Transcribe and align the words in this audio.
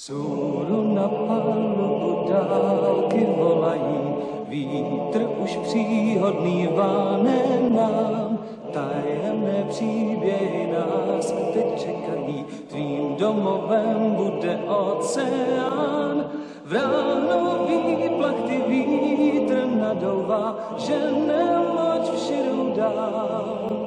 Vzhůru 0.00 0.94
na 0.94 1.08
palubu 1.08 2.28
dálky 2.28 3.26
volají, 3.36 4.00
vítr 4.48 5.26
už 5.42 5.56
příhodný 5.56 6.68
váne 6.72 7.42
nám, 7.68 8.38
tajemné 8.72 9.64
příběhy 9.68 10.72
nás 10.72 11.32
teď 11.52 11.80
čekají, 11.80 12.44
tvým 12.68 13.16
domovem 13.16 14.14
bude 14.16 14.58
oceán. 14.66 16.24
V 16.64 16.72
ráno 16.72 17.66
výplachty 17.68 18.62
vítr 18.68 19.66
nadouvá, 19.80 20.74
že 20.78 20.96
nemoč 21.12 22.10
vširu 22.16 22.72
dál. 22.76 23.79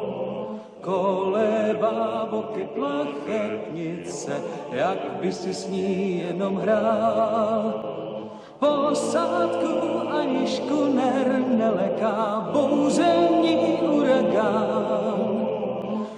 Kolébá 0.84 2.28
boky 2.32 2.68
plachetnice, 2.76 4.42
jak 4.72 4.98
by 5.22 5.32
si 5.32 5.54
s 5.54 5.68
ní 5.68 6.20
jenom 6.20 6.56
hrál. 6.56 7.84
Posádku 8.60 10.10
ani 10.12 10.48
škuner 10.48 11.44
neleká, 11.48 12.50
bouření 12.52 13.80
uragán. 13.82 15.48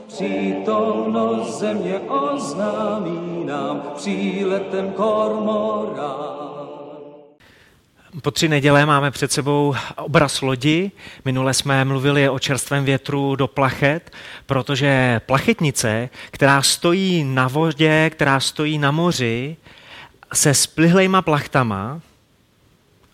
Přítomnost 0.08 1.60
země 1.60 2.00
oznámí 2.00 3.46
nám 3.46 3.82
příletem 3.96 4.92
kormorán. 4.92 6.45
Po 8.22 8.32
tři 8.32 8.48
neděle 8.48 8.86
máme 8.86 9.12
před 9.12 9.32
sebou 9.32 9.76
obraz 9.96 10.42
lodi. 10.42 10.92
Minule 11.26 11.54
jsme 11.54 11.86
mluvili 11.86 12.30
o 12.30 12.40
čerstvém 12.40 12.86
větru 12.86 13.36
do 13.36 13.48
plachet, 13.48 14.12
protože 14.46 15.22
plachetnice, 15.26 16.10
která 16.32 16.62
stojí 16.62 17.24
na 17.24 17.48
vodě, 17.48 18.10
která 18.10 18.40
stojí 18.40 18.78
na 18.78 18.92
moři, 18.92 19.58
se 20.34 20.54
splihlejma 20.54 21.22
plachtama 21.22 22.02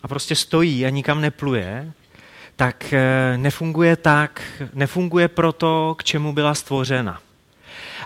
a 0.02 0.08
prostě 0.08 0.36
stojí 0.36 0.86
a 0.86 0.90
nikam 0.90 1.20
nepluje, 1.20 1.92
tak 2.56 2.92
eh, 2.92 3.34
nefunguje 3.36 3.96
tak, 3.96 4.42
nefunguje 4.74 5.28
proto, 5.28 5.94
k 5.98 6.04
čemu 6.04 6.32
byla 6.32 6.54
stvořena. 6.54 7.20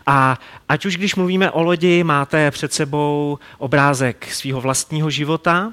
A 0.06 0.38
ať 0.68 0.86
už 0.86 0.96
když 0.96 1.14
mluvíme 1.14 1.50
o 1.50 1.62
lodi, 1.62 2.04
máte 2.04 2.50
před 2.50 2.72
sebou 2.72 3.38
obrázek 3.58 4.32
svého 4.32 4.60
vlastního 4.60 5.10
života, 5.10 5.72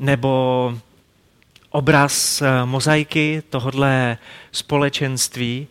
nebo 0.00 0.74
obraz 1.70 2.42
eh, 2.42 2.64
mozaiky 2.64 3.42
tohodle 3.50 4.18
společenství, 4.52 5.66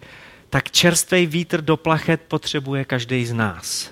tak 0.49 0.71
čerstvý 0.71 1.25
vítr 1.25 1.61
do 1.61 1.77
plachet 1.77 2.21
potřebuje 2.27 2.86
každý 2.86 3.25
z 3.25 3.33
nás. 3.33 3.91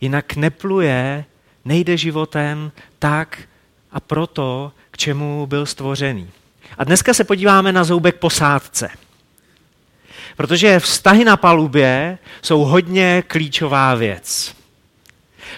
Jinak 0.00 0.36
nepluje, 0.36 1.24
nejde 1.64 1.96
životem 1.96 2.72
tak 2.98 3.38
a 3.92 4.00
proto, 4.00 4.72
k 4.90 4.96
čemu 4.98 5.46
byl 5.46 5.66
stvořený. 5.66 6.30
A 6.78 6.84
dneska 6.84 7.14
se 7.14 7.24
podíváme 7.24 7.72
na 7.72 7.84
zoubek 7.84 8.16
posádce. 8.16 8.88
Protože 10.36 10.80
vztahy 10.80 11.24
na 11.24 11.36
palubě 11.36 12.18
jsou 12.42 12.64
hodně 12.64 13.22
klíčová 13.26 13.94
věc. 13.94 14.54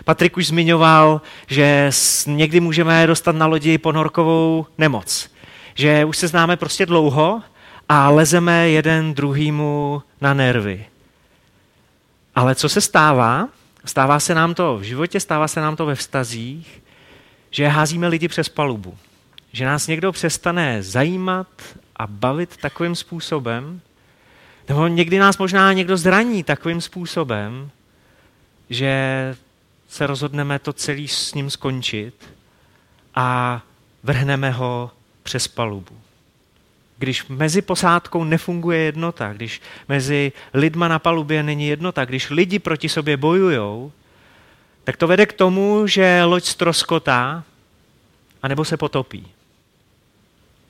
Patrik 0.05 0.37
už 0.37 0.47
zmiňoval, 0.47 1.21
že 1.47 1.91
někdy 2.27 2.61
můžeme 2.61 3.07
dostat 3.07 3.37
na 3.37 3.47
lodi 3.47 3.79
ponorkovou 3.79 4.67
nemoc. 4.79 5.31
Že 5.75 6.05
už 6.05 6.17
se 6.17 6.29
známe 6.29 6.57
prostě 6.57 6.87
dlouho 6.87 7.43
a 7.89 8.11
lezeme 8.11 8.69
jeden 8.69 9.15
druhýmu 9.15 10.03
na 10.20 10.35
nervy. 10.35 10.87
Ale 12.35 12.55
co 12.55 12.69
se 12.69 12.81
stává? 12.81 13.48
Stává 13.85 14.20
se 14.20 14.35
nám 14.35 14.55
to 14.55 14.77
v 14.77 14.83
životě, 14.83 15.20
stává 15.20 15.48
se 15.48 15.61
nám 15.61 15.77
to 15.77 15.87
ve 15.87 15.95
vztazích, 15.95 16.83
že 17.51 17.69
házíme 17.69 18.09
lidi 18.09 18.29
přes 18.29 18.48
palubu. 18.48 18.98
Že 19.53 19.65
nás 19.67 19.87
někdo 19.87 20.13
přestane 20.13 20.83
zajímat 20.83 21.47
a 21.97 22.07
bavit 22.07 22.57
takovým 22.57 22.95
způsobem, 22.95 23.81
nebo 24.69 24.86
někdy 24.86 25.19
nás 25.19 25.39
možná 25.39 25.73
někdo 25.73 25.97
zraní 25.97 26.42
takovým 26.42 26.80
způsobem, 26.80 27.70
že 28.70 29.35
se 29.92 30.07
rozhodneme 30.07 30.58
to 30.58 30.73
celý 30.73 31.08
s 31.08 31.35
ním 31.35 31.51
skončit 31.51 32.14
a 33.14 33.61
vrhneme 34.03 34.51
ho 34.51 34.91
přes 35.23 35.48
palubu. 35.48 35.97
Když 36.98 37.27
mezi 37.27 37.63
posádkou 37.63 38.25
nefunguje 38.25 38.79
jednota, 38.79 39.33
když 39.33 39.61
mezi 39.89 40.33
lidma 40.55 40.89
na 40.89 40.98
palubě 40.98 41.42
není 41.42 41.69
jednota, 41.69 42.05
když 42.05 42.30
lidi 42.30 42.58
proti 42.58 42.89
sobě 42.89 43.17
bojují, 43.17 43.92
tak 44.85 44.97
to 44.97 45.07
vede 45.07 45.27
k 45.27 45.33
tomu, 45.33 45.86
že 45.86 46.24
loď 46.24 46.45
stroskotá 46.45 47.45
anebo 48.42 48.64
se 48.64 48.77
potopí. 48.77 49.27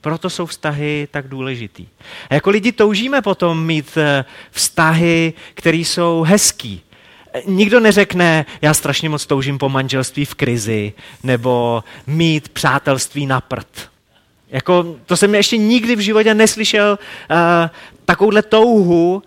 Proto 0.01 0.31
jsou 0.31 0.47
vztahy 0.47 1.09
tak 1.11 1.29
důležitý. 1.29 1.87
A 2.31 2.35
jako 2.35 2.51
lidi 2.51 2.73
toužíme 2.73 3.23
potom 3.23 3.67
mít 3.67 3.97
eh, 3.97 4.25
vztahy, 4.51 5.33
které 5.55 5.77
jsou 5.77 6.23
hezký, 6.23 6.83
Nikdo 7.47 7.81
neřekne, 7.81 8.47
já 8.63 8.75
strašně 8.75 9.09
moc 9.09 9.27
toužím 9.27 9.59
po 9.59 9.69
manželství 9.69 10.25
v 10.25 10.35
krizi, 10.35 10.93
nebo 11.23 11.85
mít 12.07 12.49
přátelství 12.49 13.27
na 13.27 13.41
prd. 13.41 13.93
Jako, 14.49 14.97
to 15.07 15.17
jsem 15.17 15.35
ještě 15.35 15.57
nikdy 15.57 15.97
v 15.97 16.01
životě 16.01 16.35
neslyšel 16.35 16.99
uh, 17.31 17.37
takovouhle 18.05 18.43
touhu 18.43 19.23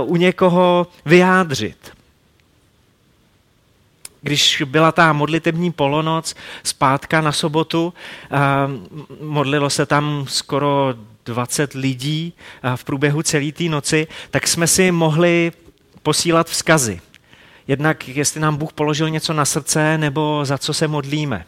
uh, 0.00 0.12
u 0.12 0.16
někoho 0.16 0.86
vyjádřit. 1.04 1.76
Když 4.20 4.62
byla 4.66 4.92
ta 4.92 5.12
modlitební 5.12 5.72
polonoc 5.72 6.34
zpátka 6.64 7.20
na 7.20 7.32
sobotu, 7.32 7.94
uh, 8.32 8.38
modlilo 9.20 9.70
se 9.70 9.86
tam 9.86 10.24
skoro 10.28 10.94
20 11.24 11.74
lidí 11.74 12.32
uh, 12.64 12.76
v 12.76 12.84
průběhu 12.84 13.22
celé 13.22 13.52
té 13.52 13.64
noci, 13.64 14.06
tak 14.30 14.46
jsme 14.46 14.66
si 14.66 14.90
mohli 14.90 15.52
posílat 16.02 16.48
vzkazy. 16.48 17.00
Jednak, 17.68 18.08
jestli 18.08 18.40
nám 18.40 18.56
Bůh 18.56 18.72
položil 18.72 19.10
něco 19.10 19.32
na 19.32 19.44
srdce, 19.44 19.98
nebo 19.98 20.40
za 20.44 20.58
co 20.58 20.74
se 20.74 20.88
modlíme. 20.88 21.44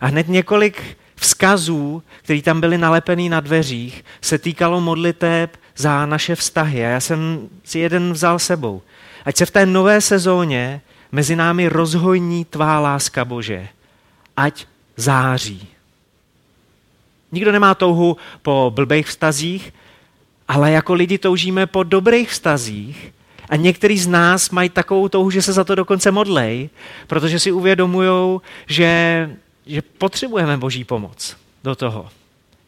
A 0.00 0.06
hned 0.06 0.28
několik 0.28 0.98
vzkazů, 1.16 2.02
které 2.22 2.42
tam 2.42 2.60
byly 2.60 2.78
nalepený 2.78 3.28
na 3.28 3.40
dveřích, 3.40 4.04
se 4.20 4.38
týkalo 4.38 4.80
modliteb 4.80 5.56
za 5.76 6.06
naše 6.06 6.34
vztahy. 6.34 6.86
A 6.86 6.88
já 6.88 7.00
jsem 7.00 7.48
si 7.64 7.78
jeden 7.78 8.12
vzal 8.12 8.38
sebou. 8.38 8.82
Ať 9.24 9.36
se 9.36 9.46
v 9.46 9.50
té 9.50 9.66
nové 9.66 10.00
sezóně 10.00 10.80
mezi 11.12 11.36
námi 11.36 11.68
rozhojní 11.68 12.44
tvá 12.44 12.80
láska 12.80 13.24
Bože. 13.24 13.68
Ať 14.36 14.66
září. 14.96 15.68
Nikdo 17.32 17.52
nemá 17.52 17.74
touhu 17.74 18.16
po 18.42 18.72
blbých 18.74 19.06
vztazích, 19.06 19.72
ale 20.48 20.70
jako 20.70 20.94
lidi 20.94 21.18
toužíme 21.18 21.66
po 21.66 21.82
dobrých 21.82 22.30
vztazích 22.30 23.12
a 23.48 23.56
některý 23.56 23.98
z 23.98 24.06
nás 24.06 24.50
mají 24.50 24.68
takovou 24.68 25.08
touhu, 25.08 25.30
že 25.30 25.42
se 25.42 25.52
za 25.52 25.64
to 25.64 25.74
dokonce 25.74 26.10
modlej, 26.10 26.70
protože 27.06 27.38
si 27.38 27.52
uvědomují, 27.52 28.40
že, 28.66 29.30
že 29.66 29.82
potřebujeme 29.82 30.56
boží 30.56 30.84
pomoc 30.84 31.36
do 31.64 31.74
toho. 31.74 32.08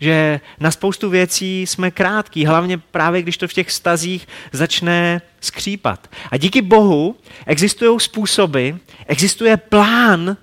Že 0.01 0.41
na 0.61 0.71
spoustu 0.71 1.11
věcí 1.11 1.67
jsme 1.67 1.91
krátký, 1.91 2.47
hlavně 2.47 2.79
právě 2.79 3.23
když 3.23 3.37
to 3.37 3.49
v 3.49 3.53
těch 3.53 3.71
stazích 3.71 4.29
začne 4.53 5.23
skřípat. 5.41 6.11
A 6.31 6.37
díky 6.37 6.63
Bohu 6.63 7.17
existují 7.47 8.01
způsoby, 8.01 8.71
existuje 9.07 9.57
plán, 9.57 10.37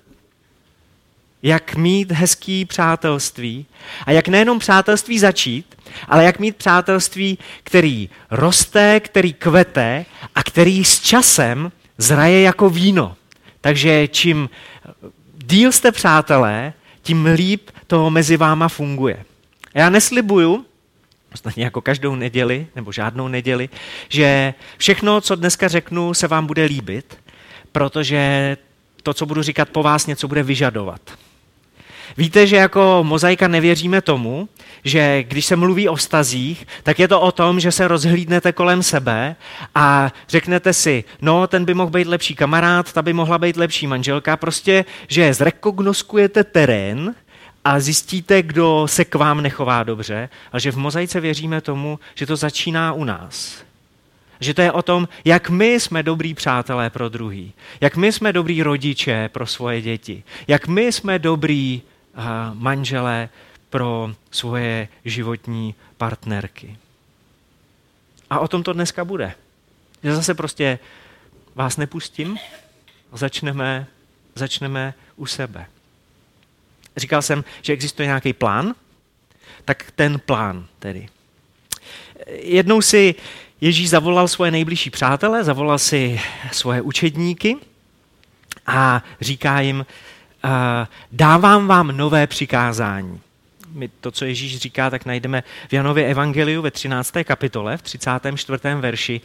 jak 1.45 1.75
mít 1.75 2.11
hezký 2.11 2.65
přátelství 2.65 3.65
a 4.05 4.11
jak 4.11 4.27
nejenom 4.27 4.59
přátelství 4.59 5.19
začít, 5.19 5.75
ale 6.07 6.23
jak 6.23 6.39
mít 6.39 6.55
přátelství, 6.55 7.37
který 7.63 8.09
roste, 8.31 8.99
který 8.99 9.33
kvete 9.33 10.05
a 10.35 10.43
který 10.43 10.85
s 10.85 10.99
časem 10.99 11.71
zraje 11.97 12.41
jako 12.41 12.69
víno. 12.69 13.15
Takže 13.61 14.07
čím 14.07 14.49
díl 15.37 15.71
jste 15.71 15.91
přátelé, 15.91 16.73
tím 17.01 17.25
líp 17.25 17.69
to 17.87 18.09
mezi 18.09 18.37
váma 18.37 18.67
funguje. 18.67 19.25
Já 19.73 19.89
neslibuju, 19.89 20.65
ostatně 21.33 21.63
jako 21.63 21.81
každou 21.81 22.15
neděli, 22.15 22.67
nebo 22.75 22.91
žádnou 22.91 23.27
neděli, 23.27 23.69
že 24.09 24.53
všechno, 24.77 25.21
co 25.21 25.35
dneska 25.35 25.67
řeknu, 25.67 26.13
se 26.13 26.27
vám 26.27 26.45
bude 26.45 26.63
líbit, 26.65 27.17
protože 27.71 28.57
to, 29.03 29.13
co 29.13 29.25
budu 29.25 29.41
říkat 29.41 29.69
po 29.69 29.83
vás, 29.83 30.07
něco 30.07 30.27
bude 30.27 30.43
vyžadovat. 30.43 31.01
Víte, 32.17 32.47
že 32.47 32.55
jako 32.55 32.99
mozaika 33.03 33.47
nevěříme 33.47 34.01
tomu, 34.01 34.49
že 34.83 35.23
když 35.23 35.45
se 35.45 35.55
mluví 35.55 35.89
o 35.89 35.95
vztazích, 35.95 36.67
tak 36.83 36.99
je 36.99 37.07
to 37.07 37.21
o 37.21 37.31
tom, 37.31 37.59
že 37.59 37.71
se 37.71 37.87
rozhlídnete 37.87 38.51
kolem 38.51 38.83
sebe 38.83 39.35
a 39.75 40.11
řeknete 40.29 40.73
si, 40.73 41.03
no, 41.21 41.47
ten 41.47 41.65
by 41.65 41.73
mohl 41.73 41.91
být 41.91 42.07
lepší 42.07 42.35
kamarád, 42.35 42.93
ta 42.93 43.01
by 43.01 43.13
mohla 43.13 43.37
být 43.37 43.57
lepší 43.57 43.87
manželka, 43.87 44.37
prostě, 44.37 44.85
že 45.07 45.33
zrekognoskujete 45.33 46.43
terén 46.43 47.15
a 47.65 47.79
zjistíte, 47.79 48.43
kdo 48.43 48.87
se 48.89 49.05
k 49.05 49.15
vám 49.15 49.41
nechová 49.41 49.83
dobře, 49.83 50.29
ale 50.51 50.59
že 50.59 50.71
v 50.71 50.77
mozaice 50.77 51.19
věříme 51.19 51.61
tomu, 51.61 51.99
že 52.15 52.25
to 52.25 52.35
začíná 52.35 52.93
u 52.93 53.03
nás. 53.03 53.63
Že 54.39 54.53
to 54.53 54.61
je 54.61 54.71
o 54.71 54.81
tom, 54.81 55.07
jak 55.25 55.49
my 55.49 55.73
jsme 55.73 56.03
dobrý 56.03 56.33
přátelé 56.33 56.89
pro 56.89 57.09
druhý, 57.09 57.53
jak 57.81 57.95
my 57.95 58.11
jsme 58.11 58.33
dobrý 58.33 58.63
rodiče 58.63 59.29
pro 59.33 59.45
svoje 59.47 59.81
děti, 59.81 60.23
jak 60.47 60.67
my 60.67 60.91
jsme 60.91 61.19
dobrý 61.19 61.81
manželé 62.53 63.29
pro 63.69 64.11
svoje 64.31 64.87
životní 65.05 65.75
partnerky. 65.97 66.77
A 68.29 68.39
o 68.39 68.47
tom 68.47 68.63
to 68.63 68.73
dneska 68.73 69.05
bude. 69.05 69.33
Že 70.03 70.15
zase 70.15 70.33
prostě 70.33 70.79
vás 71.55 71.77
nepustím, 71.77 72.37
začneme, 73.11 73.87
začneme 74.35 74.93
u 75.15 75.25
sebe. 75.25 75.65
Říkal 76.97 77.21
jsem, 77.21 77.43
že 77.61 77.73
existuje 77.73 78.05
nějaký 78.05 78.33
plán, 78.33 78.75
tak 79.65 79.91
ten 79.91 80.19
plán 80.19 80.67
tedy. 80.79 81.07
Jednou 82.27 82.81
si 82.81 83.15
Ježíš 83.61 83.89
zavolal 83.89 84.27
svoje 84.27 84.51
nejbližší 84.51 84.89
přátele, 84.89 85.43
zavolal 85.43 85.79
si 85.79 86.21
svoje 86.51 86.81
učedníky 86.81 87.57
a 88.67 89.03
říká 89.21 89.59
jim, 89.59 89.85
dávám 91.11 91.67
vám 91.67 91.87
nové 91.87 92.27
přikázání. 92.27 93.19
My 93.73 93.89
to, 94.01 94.11
co 94.11 94.25
Ježíš 94.25 94.57
říká, 94.57 94.89
tak 94.89 95.05
najdeme 95.05 95.43
v 95.69 95.73
Janově 95.73 96.07
Evangeliu 96.07 96.61
ve 96.61 96.71
13. 96.71 97.13
kapitole, 97.23 97.77
v 97.77 97.81
34. 97.81 98.59
verši. 98.75 99.21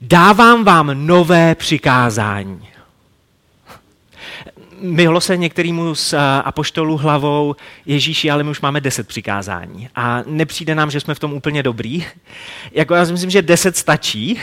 Dávám 0.00 0.64
vám 0.64 1.06
nové 1.06 1.54
přikázání 1.54 2.68
myhlo 4.80 5.20
se 5.20 5.36
některýmu 5.36 5.94
z 5.94 6.12
eh, 6.12 6.18
apoštolů 6.44 6.96
hlavou, 6.96 7.56
Ježíši, 7.86 8.30
ale 8.30 8.42
my 8.42 8.50
už 8.50 8.60
máme 8.60 8.80
deset 8.80 9.08
přikázání. 9.08 9.88
A 9.94 10.22
nepřijde 10.26 10.74
nám, 10.74 10.90
že 10.90 11.00
jsme 11.00 11.14
v 11.14 11.18
tom 11.18 11.32
úplně 11.32 11.62
dobrý. 11.62 12.04
Jako 12.72 12.94
já 12.94 13.06
si 13.06 13.12
myslím, 13.12 13.30
že 13.30 13.42
deset 13.42 13.76
stačí, 13.76 14.40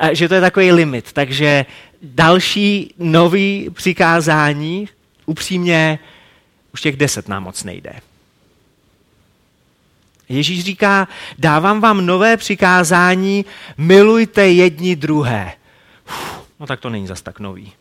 eh, 0.00 0.14
že 0.14 0.28
to 0.28 0.34
je 0.34 0.40
takový 0.40 0.72
limit. 0.72 1.12
Takže 1.12 1.66
další 2.02 2.94
nový 2.98 3.70
přikázání, 3.72 4.88
upřímně, 5.28 5.98
už 6.72 6.80
těch 6.80 6.96
deset 6.96 7.28
nám 7.28 7.42
moc 7.42 7.64
nejde. 7.64 8.00
Ježíš 10.28 10.64
říká, 10.64 11.08
dávám 11.38 11.80
vám 11.80 12.06
nové 12.06 12.36
přikázání, 12.36 13.44
milujte 13.76 14.48
jedni 14.48 14.96
druhé. 14.96 15.52
Uf, 16.08 16.46
no 16.60 16.66
tak 16.66 16.80
to 16.80 16.90
není 16.90 17.06
zas 17.06 17.22
tak 17.22 17.40
nový. 17.40 17.72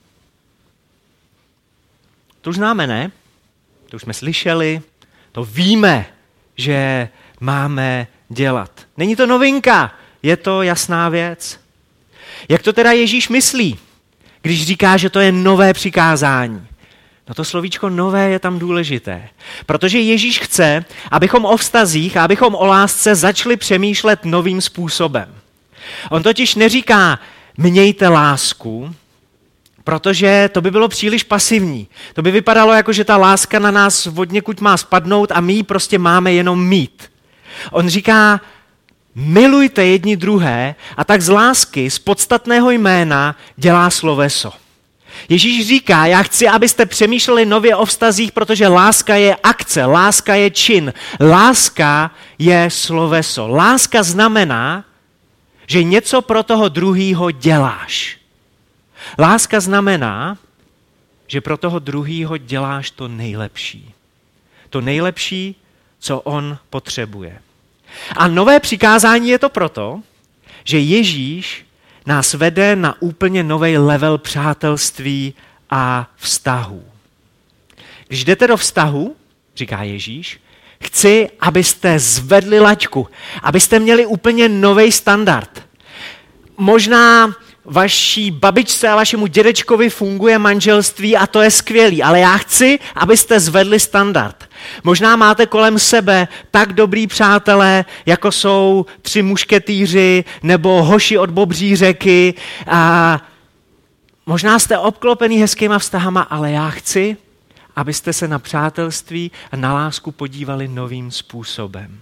To 2.41 2.49
už 2.49 2.55
známe, 2.55 2.88
ne? 2.88 3.11
To 3.89 3.95
už 3.95 4.01
jsme 4.01 4.13
slyšeli, 4.13 4.81
to 5.31 5.43
víme, 5.43 6.05
že 6.57 7.09
máme 7.39 8.07
dělat. 8.29 8.88
Není 8.97 9.15
to 9.15 9.25
novinka, 9.25 9.95
je 10.23 10.38
to 10.38 10.61
jasná 10.61 11.09
věc. 11.09 11.59
Jak 12.50 12.61
to 12.61 12.73
teda 12.73 12.91
Ježíš 12.91 13.29
myslí, 13.29 13.79
když 14.41 14.65
říká, 14.65 14.97
že 14.97 15.09
to 15.09 15.19
je 15.19 15.31
nové 15.31 15.73
přikázání? 15.73 16.67
No 17.27 17.35
to 17.35 17.44
slovíčko 17.44 17.89
nové 17.89 18.29
je 18.29 18.39
tam 18.39 18.59
důležité. 18.59 19.29
Protože 19.65 20.00
Ježíš 20.00 20.39
chce, 20.39 20.85
abychom 21.12 21.45
o 21.45 21.57
vztazích 21.57 22.18
a 22.18 22.24
abychom 22.24 22.56
o 22.56 22.65
lásce 22.65 23.15
začali 23.15 23.57
přemýšlet 23.57 24.25
novým 24.25 24.62
způsobem. 24.62 25.35
On 26.09 26.24
totiž 26.24 26.56
neříká, 26.56 27.19
mějte 27.57 28.07
lásku, 28.07 28.95
protože 29.83 30.50
to 30.53 30.62
by 30.62 30.71
bylo 30.71 30.88
příliš 30.88 31.24
pasivní. 31.24 31.88
To 32.13 32.21
by 32.21 32.31
vypadalo 32.31 32.74
jako, 32.74 32.94
že 32.94 33.03
ta 33.03 33.18
láska 33.18 33.59
na 33.59 33.71
nás 33.71 34.06
vodněkuď 34.06 34.59
má 34.59 34.77
spadnout 34.77 35.31
a 35.31 35.41
my 35.41 35.53
ji 35.53 35.63
prostě 35.63 36.00
máme 36.00 36.33
jenom 36.33 36.68
mít. 36.68 37.12
On 37.71 37.89
říká, 37.89 38.41
milujte 39.15 39.85
jedni 39.85 40.18
druhé 40.18 40.75
a 40.97 41.03
tak 41.03 41.21
z 41.21 41.29
lásky, 41.29 41.89
z 41.89 42.00
podstatného 42.00 42.71
jména 42.71 43.35
dělá 43.57 43.89
sloveso. 43.89 44.53
Ježíš 45.29 45.67
říká, 45.67 46.05
já 46.05 46.23
chci, 46.23 46.47
abyste 46.47 46.85
přemýšleli 46.85 47.45
nově 47.45 47.75
o 47.75 47.85
vztazích, 47.85 48.31
protože 48.31 48.67
láska 48.67 49.15
je 49.15 49.35
akce, 49.43 49.85
láska 49.85 50.35
je 50.35 50.51
čin, 50.51 50.93
láska 51.19 52.11
je 52.39 52.69
sloveso. 52.69 53.47
Láska 53.47 54.03
znamená, 54.03 54.85
že 55.67 55.83
něco 55.83 56.21
pro 56.21 56.43
toho 56.43 56.69
druhýho 56.69 57.31
děláš. 57.31 58.17
Láska 59.19 59.59
znamená, 59.59 60.37
že 61.27 61.41
pro 61.41 61.57
toho 61.57 61.79
druhýho 61.79 62.37
děláš 62.37 62.91
to 62.91 63.07
nejlepší. 63.07 63.93
To 64.69 64.81
nejlepší, 64.81 65.55
co 65.99 66.19
on 66.21 66.57
potřebuje. 66.69 67.41
A 68.17 68.27
nové 68.27 68.59
přikázání 68.59 69.29
je 69.29 69.39
to 69.39 69.49
proto, 69.49 70.01
že 70.63 70.79
Ježíš 70.79 71.65
nás 72.07 72.33
vede 72.33 72.75
na 72.75 73.01
úplně 73.01 73.44
nový 73.44 73.77
level 73.77 74.18
přátelství 74.18 75.33
a 75.69 76.12
vztahu. 76.15 76.83
Když 78.07 78.24
jdete 78.25 78.48
do 78.48 78.57
vztahu, 78.57 79.15
říká 79.56 79.83
Ježíš, 79.83 80.39
chci, 80.83 81.30
abyste 81.39 82.00
zvedli 82.00 82.59
laťku, 82.59 83.07
abyste 83.44 83.80
měli 83.80 84.06
úplně 84.06 84.50
nový 84.50 84.92
standard. 84.92 85.63
Možná 86.57 87.36
vaší 87.65 88.31
babičce 88.31 88.89
a 88.89 88.95
vašemu 88.95 89.27
dědečkovi 89.27 89.89
funguje 89.89 90.39
manželství 90.39 91.18
a 91.18 91.27
to 91.27 91.42
je 91.42 91.51
skvělý, 91.51 92.03
ale 92.03 92.19
já 92.19 92.38
chci, 92.38 92.80
abyste 92.95 93.39
zvedli 93.39 93.80
standard. 93.80 94.50
Možná 94.83 95.15
máte 95.15 95.45
kolem 95.45 95.79
sebe 95.79 96.27
tak 96.51 96.73
dobrý 96.73 97.07
přátelé, 97.07 97.85
jako 98.05 98.31
jsou 98.31 98.85
tři 99.01 99.21
mušketýři 99.21 100.23
nebo 100.43 100.83
hoši 100.83 101.17
od 101.17 101.29
Bobří 101.29 101.75
řeky 101.75 102.33
a 102.67 103.21
možná 104.25 104.59
jste 104.59 104.77
obklopený 104.77 105.37
hezkýma 105.37 105.79
vztahama, 105.79 106.21
ale 106.21 106.51
já 106.51 106.69
chci, 106.69 107.17
abyste 107.75 108.13
se 108.13 108.27
na 108.27 108.39
přátelství 108.39 109.31
a 109.51 109.55
na 109.55 109.73
lásku 109.73 110.11
podívali 110.11 110.67
novým 110.67 111.11
způsobem. 111.11 111.99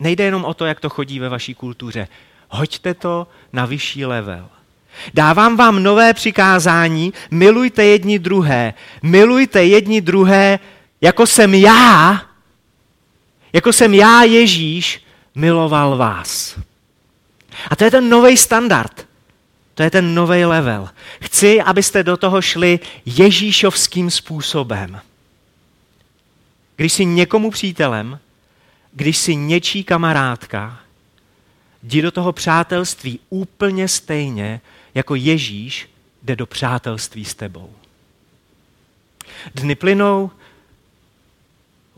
Nejde 0.00 0.24
jenom 0.24 0.44
o 0.44 0.54
to, 0.54 0.66
jak 0.66 0.80
to 0.80 0.88
chodí 0.88 1.18
ve 1.18 1.28
vaší 1.28 1.54
kultuře. 1.54 2.08
Hoďte 2.48 2.94
to 2.94 3.26
na 3.52 3.66
vyšší 3.66 4.04
level. 4.04 4.48
Dávám 5.14 5.56
vám 5.56 5.82
nové 5.82 6.14
přikázání, 6.14 7.12
milujte 7.30 7.84
jedni 7.84 8.18
druhé. 8.18 8.74
Milujte 9.02 9.64
jedni 9.64 10.00
druhé, 10.00 10.58
jako 11.00 11.26
jsem 11.26 11.54
já, 11.54 12.22
jako 13.52 13.72
jsem 13.72 13.94
já, 13.94 14.22
Ježíš, 14.22 15.04
miloval 15.34 15.96
vás. 15.96 16.58
A 17.70 17.76
to 17.76 17.84
je 17.84 17.90
ten 17.90 18.08
nový 18.08 18.36
standard. 18.36 19.08
To 19.74 19.82
je 19.82 19.90
ten 19.90 20.14
nový 20.14 20.44
level. 20.44 20.88
Chci, 21.20 21.62
abyste 21.62 22.02
do 22.02 22.16
toho 22.16 22.42
šli 22.42 22.80
ježíšovským 23.06 24.10
způsobem. 24.10 25.00
Když 26.76 26.92
jsi 26.92 27.04
někomu 27.04 27.50
přítelem, 27.50 28.18
když 28.92 29.18
jsi 29.18 29.36
něčí 29.36 29.84
kamarádka, 29.84 30.78
Jdi 31.82 32.02
do 32.02 32.10
toho 32.10 32.32
přátelství 32.32 33.20
úplně 33.30 33.88
stejně, 33.88 34.60
jako 34.94 35.14
Ježíš 35.14 35.88
jde 36.22 36.36
do 36.36 36.46
přátelství 36.46 37.24
s 37.24 37.34
tebou. 37.34 37.72
Dny 39.54 39.74
plynou, 39.74 40.30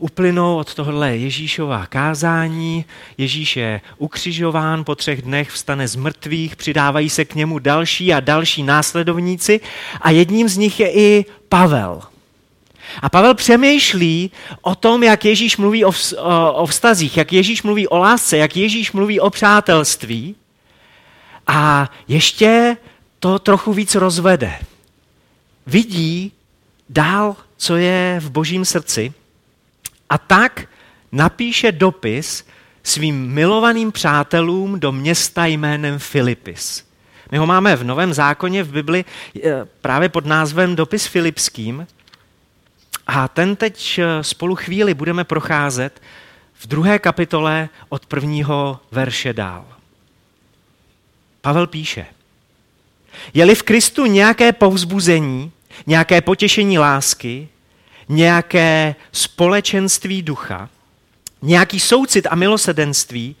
uplynou 0.01 0.57
od 0.57 0.73
tohle 0.73 1.17
Ježíšová 1.17 1.85
kázání, 1.85 2.85
Ježíš 3.17 3.57
je 3.57 3.81
ukřižován, 3.97 4.83
po 4.83 4.95
třech 4.95 5.21
dnech 5.21 5.49
vstane 5.49 5.87
z 5.87 5.95
mrtvých, 5.95 6.55
přidávají 6.55 7.09
se 7.09 7.25
k 7.25 7.35
němu 7.35 7.59
další 7.59 8.13
a 8.13 8.19
další 8.19 8.63
následovníci 8.63 9.59
a 10.01 10.09
jedním 10.09 10.49
z 10.49 10.57
nich 10.57 10.79
je 10.79 10.91
i 10.91 11.25
Pavel. 11.49 12.01
A 13.01 13.09
Pavel 13.09 13.33
přemýšlí 13.33 14.31
o 14.61 14.75
tom, 14.75 15.03
jak 15.03 15.25
Ježíš 15.25 15.57
mluví 15.57 15.85
o, 15.85 15.91
o 16.53 16.65
vztazích, 16.65 17.17
jak 17.17 17.33
Ježíš 17.33 17.63
mluví 17.63 17.87
o 17.87 17.97
lásce, 17.97 18.37
jak 18.37 18.57
Ježíš 18.57 18.91
mluví 18.91 19.19
o 19.19 19.29
přátelství. 19.29 20.35
A 21.47 21.89
ještě 22.07 22.77
to 23.19 23.39
trochu 23.39 23.73
víc 23.73 23.95
rozvede. 23.95 24.53
Vidí 25.67 26.31
dál, 26.89 27.35
co 27.57 27.75
je 27.75 28.19
v 28.19 28.29
božím 28.29 28.65
srdci 28.65 29.13
a 30.11 30.17
tak 30.17 30.67
napíše 31.11 31.71
dopis 31.71 32.47
svým 32.83 33.27
milovaným 33.27 33.91
přátelům 33.91 34.79
do 34.79 34.91
města 34.91 35.45
jménem 35.45 35.99
Filipis. 35.99 36.85
My 37.31 37.37
ho 37.37 37.45
máme 37.45 37.75
v 37.75 37.83
Novém 37.83 38.13
zákoně 38.13 38.63
v 38.63 38.71
Bibli 38.71 39.05
eh, 39.05 39.41
právě 39.81 40.09
pod 40.09 40.25
názvem 40.25 40.75
Dopis 40.75 41.05
Filipským 41.05 41.87
a 43.07 43.27
ten 43.27 43.55
teď 43.55 43.99
eh, 43.99 44.23
spolu 44.23 44.55
chvíli 44.55 44.93
budeme 44.93 45.23
procházet 45.23 46.01
v 46.53 46.67
druhé 46.67 46.99
kapitole 46.99 47.69
od 47.89 48.05
prvního 48.05 48.79
verše 48.91 49.33
dál. 49.33 49.65
Pavel 51.41 51.67
píše, 51.67 52.05
je-li 53.33 53.55
v 53.55 53.63
Kristu 53.63 54.05
nějaké 54.05 54.51
povzbuzení, 54.51 55.51
nějaké 55.87 56.21
potěšení 56.21 56.79
lásky, 56.79 57.47
nějaké 58.11 58.95
společenství 59.11 60.21
ducha, 60.21 60.69
nějaký 61.41 61.79
soucit 61.79 62.27
a 62.29 62.35
milosedenství, 62.35 63.35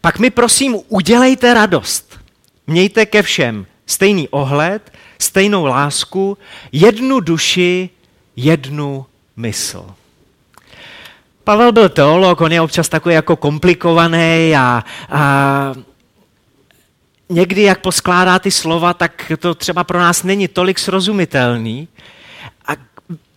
Pak 0.00 0.18
mi 0.18 0.30
prosím 0.30 0.76
udělejte 0.88 1.54
radost. 1.54 2.20
Mějte 2.66 3.06
ke 3.06 3.22
všem 3.22 3.66
stejný 3.86 4.28
ohled, 4.28 4.92
stejnou 5.18 5.64
lásku, 5.64 6.38
jednu 6.72 7.20
duši, 7.20 7.90
jednu 8.36 9.06
mysl. 9.36 9.86
Pavel 11.44 11.72
byl 11.72 11.88
teolog, 11.88 12.40
on 12.40 12.52
je 12.52 12.60
občas 12.60 12.88
takový 12.88 13.14
jako 13.14 13.36
komplikovaný 13.36 14.54
a, 14.56 14.84
a 15.10 15.74
někdy, 17.28 17.62
jak 17.62 17.80
poskládá 17.80 18.38
ty 18.38 18.50
slova, 18.50 18.94
tak 18.94 19.32
to 19.38 19.54
třeba 19.54 19.84
pro 19.84 19.98
nás 19.98 20.22
není 20.22 20.48
tolik 20.48 20.78
srozumitelný. 20.78 21.88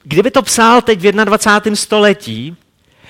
Kdyby 0.05 0.31
to 0.31 0.41
psal 0.41 0.81
teď 0.81 0.99
v 0.99 1.11
21. 1.11 1.75
století, 1.75 2.57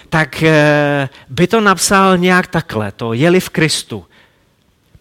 tak 0.10 0.44
eh, 0.44 1.10
by 1.30 1.48
to 1.48 1.62
napsal 1.62 2.18
nějak 2.18 2.48
takhle, 2.48 2.92
to 2.92 3.14
jeli 3.14 3.40
v 3.40 3.50
Kristu. 3.50 4.06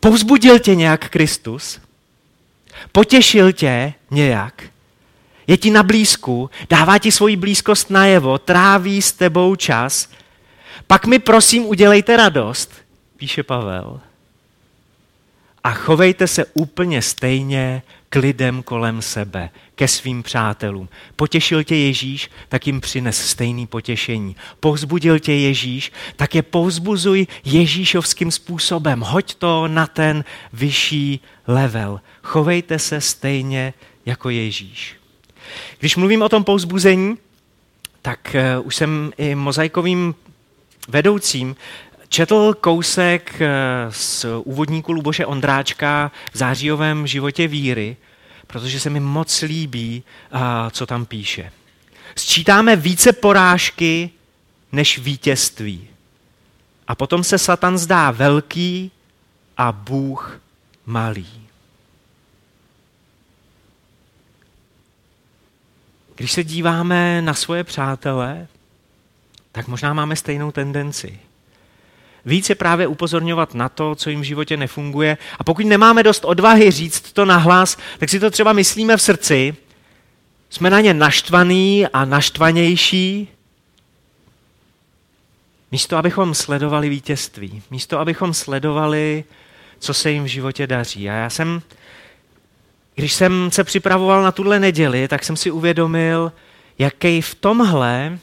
Povzbudil 0.01 0.59
tě 0.59 0.75
nějak 0.75 1.09
Kristus? 1.09 1.81
Potěšil 2.93 3.53
tě 3.53 3.95
nějak? 4.11 4.63
Je 5.47 5.57
ti 5.57 5.71
na 5.71 5.83
blízku, 5.83 6.51
dává 6.71 6.99
ti 6.99 7.13
svoji 7.13 7.37
blízkost 7.37 7.91
najevo, 7.91 8.39
tráví 8.39 9.03
s 9.03 9.13
tebou 9.13 9.57
čas. 9.57 10.09
Pak 10.87 11.07
mi 11.07 11.19
prosím 11.19 11.67
udělejte 11.67 12.17
radost, 12.17 12.73
píše 13.17 13.43
Pavel. 13.43 14.01
A 15.65 15.71
chovejte 15.71 16.27
se 16.27 16.45
úplně 16.55 17.03
stejně 17.03 17.83
k 18.14 18.16
lidem 18.16 18.62
kolem 18.62 19.02
sebe, 19.02 19.50
ke 19.75 19.88
svým 19.88 20.23
přátelům. 20.23 20.88
Potěšil 21.16 21.64
tě 21.64 21.76
Ježíš, 21.76 22.30
tak 22.49 22.66
jim 22.66 22.80
přines 22.80 23.26
stejný 23.26 23.66
potěšení. 23.66 24.37
Povzbudil 24.61 25.18
tě 25.18 25.33
Ježíš, 25.33 25.92
tak 26.16 26.35
je 26.35 26.42
povzbuzuj 26.42 27.26
Ježíšovským 27.44 28.30
způsobem. 28.30 29.00
Hoď 29.00 29.35
to 29.35 29.68
na 29.68 29.87
ten 29.87 30.25
vyšší 30.52 31.21
level. 31.47 32.00
Chovejte 32.23 32.78
se 32.78 33.00
stejně 33.00 33.75
jako 34.06 34.30
Ježíš. 34.30 34.97
Když 35.78 35.97
mluvím 35.97 36.23
o 36.23 36.28
tom 36.28 36.44
povzbuzení, 36.44 37.18
tak 38.02 38.37
uh, 38.59 38.66
už 38.66 38.76
jsem 38.76 39.12
i 39.18 39.35
mozaikovým 39.35 40.14
vedoucím 40.88 41.56
četl 42.08 42.54
kousek 42.54 43.34
uh, 43.40 43.46
z 43.90 44.26
úvodníku 44.44 44.92
Luboše 44.92 45.26
Ondráčka 45.26 46.11
v 46.32 46.37
zářijovém 46.37 47.06
životě 47.06 47.49
víry, 47.49 47.96
protože 48.46 48.80
se 48.80 48.90
mi 48.90 49.00
moc 49.00 49.42
líbí, 49.42 50.02
uh, 50.34 50.40
co 50.70 50.87
tam 50.87 51.06
píše. 51.06 51.52
Sčítáme 52.16 52.76
více 52.76 53.12
porážky 53.12 54.11
než 54.73 54.99
vítězství. 54.99 55.88
A 56.88 56.94
potom 56.94 57.25
se 57.25 57.38
Satan 57.38 57.78
zdá 57.78 58.11
velký 58.11 58.90
a 59.56 59.73
Bůh 59.73 60.40
malý. 60.87 61.44
Když 66.16 66.32
se 66.32 66.44
díváme 66.44 67.23
na 67.23 67.34
svoje 67.34 67.64
přátele, 67.64 68.46
tak 69.52 69.68
možná 69.68 69.94
máme 69.94 70.16
stejnou 70.16 70.52
tendenci. 70.52 71.20
Více 72.26 72.54
právě 72.54 72.87
upozorňovat 72.87 73.54
na 73.54 73.69
to, 73.69 73.95
co 73.95 74.11
jim 74.11 74.21
v 74.21 74.25
životě 74.25 74.57
nefunguje. 74.57 75.19
A 75.38 75.45
pokud 75.45 75.66
nemáme 75.66 76.02
dost 76.02 76.25
odvahy 76.25 76.71
říct 76.71 77.12
to 77.12 77.25
nahlas, 77.25 77.76
tak 77.99 78.09
si 78.09 78.21
to 78.21 78.31
třeba 78.31 78.52
myslíme 78.52 78.97
v 78.97 79.02
srdci, 79.02 79.57
jsme 80.50 80.71
na 80.71 80.81
ně 80.81 80.95
naštvaný 80.95 81.87
a 81.87 82.04
naštvanější, 82.04 83.28
místo 85.73 85.97
abychom 85.97 86.35
sledovali 86.35 86.88
vítězství, 86.88 87.62
místo 87.71 87.99
abychom 87.99 88.35
sledovali, 88.35 89.25
co 89.78 89.95
se 89.95 90.11
jim 90.11 90.25
v 90.25 90.26
životě 90.26 90.66
daří. 90.66 91.11
A 91.11 91.12
já 91.12 91.31
jsem 91.31 91.62
když 92.95 93.12
jsem 93.12 93.50
se 93.50 93.64
připravoval 93.64 94.23
na 94.23 94.33
tuhle 94.33 94.61
neděli, 94.61 95.09
tak 95.09 95.25
jsem 95.25 95.37
si 95.37 95.50
uvědomil, 95.50 96.33
jaký 96.78 97.23
v 97.23 97.35
tomhle, 97.35 98.19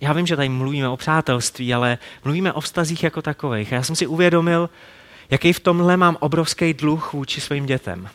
já 0.00 0.12
vím, 0.12 0.26
že 0.26 0.36
tady 0.36 0.48
mluvíme 0.48 0.88
o 0.88 0.96
přátelství, 0.96 1.74
ale 1.74 1.98
mluvíme 2.24 2.52
o 2.52 2.60
vztazích 2.60 3.02
jako 3.02 3.22
takových. 3.22 3.72
Já 3.72 3.82
jsem 3.82 3.96
si 3.96 4.06
uvědomil, 4.06 4.70
jaký 5.30 5.52
v 5.52 5.60
tomhle 5.60 5.96
mám 5.96 6.16
obrovský 6.20 6.74
dluh 6.74 7.12
vůči 7.12 7.40
svým 7.40 7.66
dětem. 7.66 8.08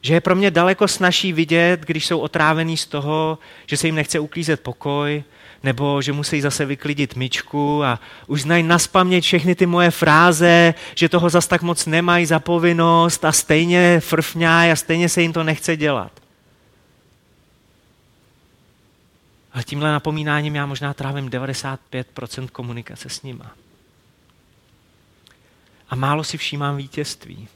Že 0.00 0.14
je 0.14 0.20
pro 0.20 0.34
mě 0.34 0.50
daleko 0.50 0.88
snaží 0.88 1.32
vidět, 1.32 1.80
když 1.80 2.06
jsou 2.06 2.18
otrávený 2.18 2.76
z 2.76 2.86
toho, 2.86 3.38
že 3.66 3.76
se 3.76 3.88
jim 3.88 3.94
nechce 3.94 4.18
uklízet 4.18 4.60
pokoj, 4.60 5.24
nebo 5.62 6.02
že 6.02 6.12
musí 6.12 6.40
zase 6.40 6.64
vyklidit 6.64 7.16
myčku 7.16 7.84
a 7.84 8.00
už 8.26 8.42
znají 8.42 8.62
naspamět 8.62 9.24
všechny 9.24 9.54
ty 9.54 9.66
moje 9.66 9.90
fráze, 9.90 10.74
že 10.94 11.08
toho 11.08 11.30
zas 11.30 11.46
tak 11.46 11.62
moc 11.62 11.86
nemají 11.86 12.26
za 12.26 12.40
povinnost 12.40 13.24
a 13.24 13.32
stejně 13.32 14.00
frfňají 14.00 14.72
a 14.72 14.76
stejně 14.76 15.08
se 15.08 15.22
jim 15.22 15.32
to 15.32 15.44
nechce 15.44 15.76
dělat. 15.76 16.21
Ale 19.52 19.64
tímhle 19.64 19.92
napomínáním 19.92 20.54
já 20.54 20.66
možná 20.66 20.94
trávím 20.94 21.28
95% 21.30 22.48
komunikace 22.48 23.08
s 23.08 23.22
nima. 23.22 23.50
A 25.88 25.96
málo 25.96 26.24
si 26.24 26.38
všímám 26.38 26.76
vítězství. 26.76 27.48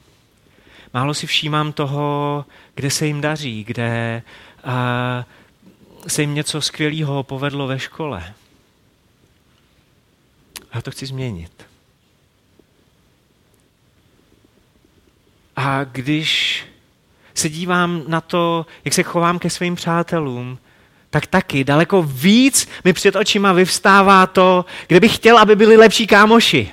Málo 0.94 1.14
si 1.14 1.26
všímám 1.26 1.72
toho, 1.72 2.44
kde 2.74 2.90
se 2.90 3.06
jim 3.06 3.20
daří, 3.20 3.64
kde 3.64 4.22
uh, 4.66 5.24
se 6.08 6.22
jim 6.22 6.34
něco 6.34 6.60
skvělého 6.60 7.22
povedlo 7.22 7.66
ve 7.66 7.78
škole. 7.78 8.34
Já 10.74 10.82
to 10.82 10.90
chci 10.90 11.06
změnit. 11.06 11.66
A 15.56 15.84
když 15.84 16.64
se 17.34 17.48
dívám 17.48 18.02
na 18.08 18.20
to, 18.20 18.66
jak 18.84 18.94
se 18.94 19.02
chovám 19.02 19.38
ke 19.38 19.50
svým 19.50 19.74
přátelům, 19.74 20.58
tak 21.10 21.26
taky 21.26 21.64
daleko 21.64 22.02
víc 22.02 22.68
mi 22.84 22.92
před 22.92 23.16
očima 23.16 23.52
vyvstává 23.52 24.26
to, 24.26 24.64
kde 24.86 25.00
bych 25.00 25.14
chtěl, 25.14 25.38
aby 25.38 25.56
byli 25.56 25.76
lepší 25.76 26.06
kámoši. 26.06 26.72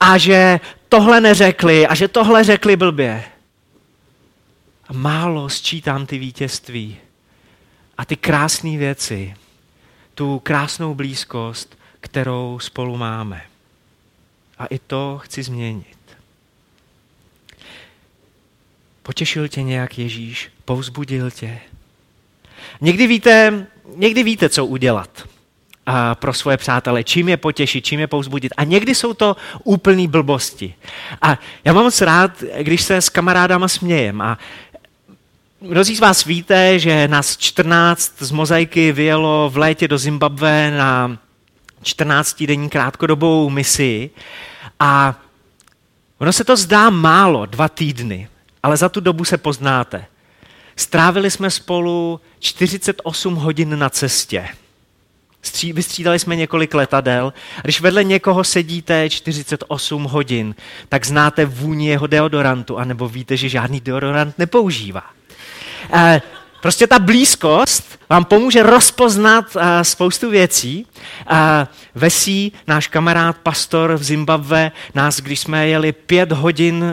A 0.00 0.18
že 0.18 0.60
tohle 0.88 1.20
neřekli 1.20 1.86
a 1.86 1.94
že 1.94 2.08
tohle 2.08 2.44
řekli 2.44 2.76
blbě. 2.76 3.24
A 4.88 4.92
málo 4.92 5.48
sčítám 5.48 6.06
ty 6.06 6.18
vítězství 6.18 6.96
a 7.98 8.04
ty 8.04 8.16
krásné 8.16 8.78
věci, 8.78 9.34
tu 10.14 10.38
krásnou 10.38 10.94
blízkost, 10.94 11.78
kterou 12.00 12.58
spolu 12.58 12.96
máme. 12.96 13.42
A 14.58 14.66
i 14.66 14.78
to 14.78 15.20
chci 15.22 15.42
změnit. 15.42 15.98
Potěšil 19.02 19.48
tě 19.48 19.62
nějak 19.62 19.98
Ježíš, 19.98 20.50
povzbudil 20.64 21.30
tě. 21.30 21.60
Někdy 22.80 23.06
víte, 23.06 23.66
někdy 23.96 24.22
víte, 24.22 24.48
co 24.48 24.66
udělat 24.66 25.28
pro 26.14 26.32
svoje 26.32 26.56
přátele, 26.56 27.04
čím 27.04 27.28
je 27.28 27.36
potěšit, 27.36 27.84
čím 27.84 28.00
je 28.00 28.06
povzbudit. 28.06 28.52
A 28.56 28.64
někdy 28.64 28.94
jsou 28.94 29.14
to 29.14 29.36
úplný 29.64 30.08
blbosti. 30.08 30.74
A 31.22 31.38
já 31.64 31.72
mám 31.72 31.84
moc 31.84 32.00
rád, 32.00 32.44
když 32.62 32.82
se 32.82 32.96
s 32.96 33.08
kamarádama 33.08 33.68
smějem 33.68 34.20
a 34.20 34.38
Mnozí 35.60 35.96
z 35.96 36.00
vás 36.00 36.24
víte, 36.24 36.78
že 36.78 37.08
nás 37.08 37.36
14 37.36 38.14
z 38.18 38.30
mozaiky 38.30 38.92
vyjelo 38.92 39.50
v 39.50 39.56
létě 39.56 39.88
do 39.88 39.98
Zimbabwe 39.98 40.70
na 40.70 41.18
14-denní 41.82 42.68
krátkodobou 42.68 43.50
misi 43.50 44.10
a 44.80 45.14
ono 46.18 46.32
se 46.32 46.44
to 46.44 46.56
zdá 46.56 46.90
málo, 46.90 47.46
dva 47.46 47.68
týdny, 47.68 48.28
ale 48.62 48.76
za 48.76 48.88
tu 48.88 49.00
dobu 49.00 49.24
se 49.24 49.38
poznáte. 49.38 50.06
Strávili 50.76 51.30
jsme 51.30 51.50
spolu 51.50 52.20
48 52.38 53.34
hodin 53.34 53.78
na 53.78 53.90
cestě. 53.90 54.48
Vystřídali 55.72 56.18
jsme 56.18 56.36
několik 56.36 56.74
letadel. 56.74 57.32
Když 57.62 57.80
vedle 57.80 58.04
někoho 58.04 58.44
sedíte 58.44 59.10
48 59.10 60.04
hodin, 60.04 60.54
tak 60.88 61.06
znáte 61.06 61.44
vůni 61.44 61.88
jeho 61.88 62.06
deodorantu, 62.06 62.78
anebo 62.78 63.08
víte, 63.08 63.36
že 63.36 63.48
žádný 63.48 63.80
deodorant 63.80 64.38
nepoužívá. 64.38 65.02
Eh, 65.92 66.22
prostě 66.64 66.86
ta 66.86 66.98
blízkost 66.98 68.00
vám 68.10 68.24
pomůže 68.24 68.62
rozpoznat 68.62 69.56
eh, 69.56 69.84
spoustu 69.84 70.30
věcí. 70.30 70.86
Eh, 71.30 71.66
Vesí, 71.94 72.52
náš 72.66 72.88
kamarád, 72.88 73.36
pastor 73.38 73.94
v 73.94 74.02
Zimbabve, 74.02 74.72
nás, 74.94 75.20
když 75.20 75.40
jsme 75.40 75.68
jeli 75.68 75.92
pět 75.92 76.32
hodin 76.32 76.84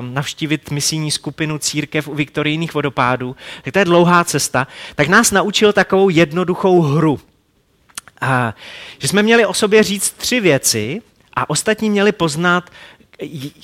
navštívit 0.00 0.70
misijní 0.70 1.10
skupinu 1.10 1.58
církev 1.58 2.08
u 2.08 2.14
viktorijných 2.14 2.74
vodopádů, 2.74 3.36
tak 3.62 3.72
to 3.72 3.78
je 3.78 3.84
dlouhá 3.84 4.24
cesta, 4.24 4.66
tak 4.94 5.08
nás 5.08 5.30
naučil 5.30 5.72
takovou 5.72 6.08
jednoduchou 6.08 6.82
hru. 6.82 7.20
Že 8.98 9.08
jsme 9.08 9.22
měli 9.22 9.46
o 9.46 9.54
sobě 9.54 9.82
říct 9.82 10.10
tři 10.10 10.40
věci 10.40 11.02
a 11.34 11.50
ostatní 11.50 11.90
měli 11.90 12.12
poznat, 12.12 12.70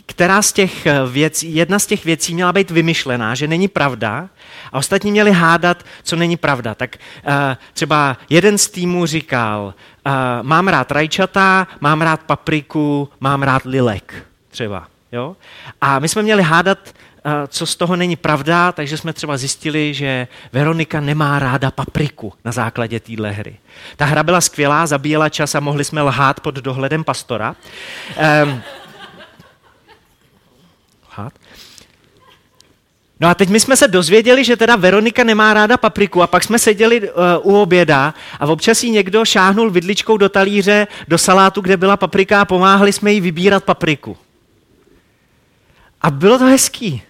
která 0.06 0.42
z 0.42 0.52
těch 0.52 0.86
věcí, 1.10 1.54
jedna 1.54 1.78
z 1.78 1.86
těch 1.86 2.04
věcí 2.04 2.34
měla 2.34 2.52
být 2.52 2.70
vymyšlená, 2.70 3.34
že 3.34 3.48
není 3.48 3.68
pravda, 3.68 4.28
a 4.72 4.78
ostatní 4.78 5.10
měli 5.10 5.32
hádat, 5.32 5.84
co 6.02 6.16
není 6.16 6.36
pravda. 6.36 6.74
Tak 6.74 6.96
uh, 7.26 7.32
třeba 7.72 8.16
jeden 8.30 8.58
z 8.58 8.68
týmů 8.68 9.06
říkal, 9.06 9.74
uh, 10.06 10.12
mám 10.42 10.68
rád 10.68 10.90
rajčata, 10.90 11.66
mám 11.80 12.02
rád 12.02 12.20
papriku, 12.22 13.08
mám 13.20 13.42
rád 13.42 13.62
lilek, 13.64 14.26
třeba. 14.48 14.86
Jo? 15.12 15.36
A 15.80 15.98
my 15.98 16.08
jsme 16.08 16.22
měli 16.22 16.42
hádat, 16.42 16.78
uh, 16.88 17.32
co 17.48 17.66
z 17.66 17.76
toho 17.76 17.96
není 17.96 18.16
pravda, 18.16 18.72
takže 18.72 18.96
jsme 18.96 19.12
třeba 19.12 19.36
zjistili, 19.36 19.94
že 19.94 20.28
Veronika 20.52 21.00
nemá 21.00 21.38
ráda 21.38 21.70
papriku 21.70 22.32
na 22.44 22.52
základě 22.52 23.00
téhle 23.00 23.30
hry. 23.30 23.56
Ta 23.96 24.04
hra 24.04 24.22
byla 24.22 24.40
skvělá, 24.40 24.86
zabíjela 24.86 25.28
čas 25.28 25.54
a 25.54 25.60
mohli 25.60 25.84
jsme 25.84 26.02
lhát 26.02 26.40
pod 26.40 26.54
dohledem 26.54 27.04
pastora. 27.04 27.56
Um, 28.44 28.62
lhát? 31.18 31.32
No 33.20 33.28
a 33.28 33.34
teď 33.34 33.48
my 33.48 33.60
jsme 33.60 33.76
se 33.76 33.88
dozvěděli, 33.88 34.44
že 34.44 34.56
teda 34.56 34.76
Veronika 34.76 35.24
nemá 35.24 35.54
ráda 35.54 35.76
papriku 35.76 36.22
a 36.22 36.26
pak 36.26 36.44
jsme 36.44 36.58
seděli 36.58 37.00
uh, 37.00 37.16
u 37.42 37.60
oběda 37.60 38.14
a 38.40 38.46
občas 38.46 38.82
jí 38.82 38.90
někdo 38.90 39.24
šáhnul 39.24 39.70
vidličkou 39.70 40.16
do 40.16 40.28
talíře, 40.28 40.86
do 41.08 41.18
salátu, 41.18 41.60
kde 41.60 41.76
byla 41.76 41.96
paprika 41.96 42.40
a 42.40 42.44
pomáhali 42.44 42.92
jsme 42.92 43.12
jí 43.12 43.20
vybírat 43.20 43.64
papriku. 43.64 44.16
A 46.02 46.10
bylo 46.10 46.38
to 46.38 46.44
hezký. 46.44 47.02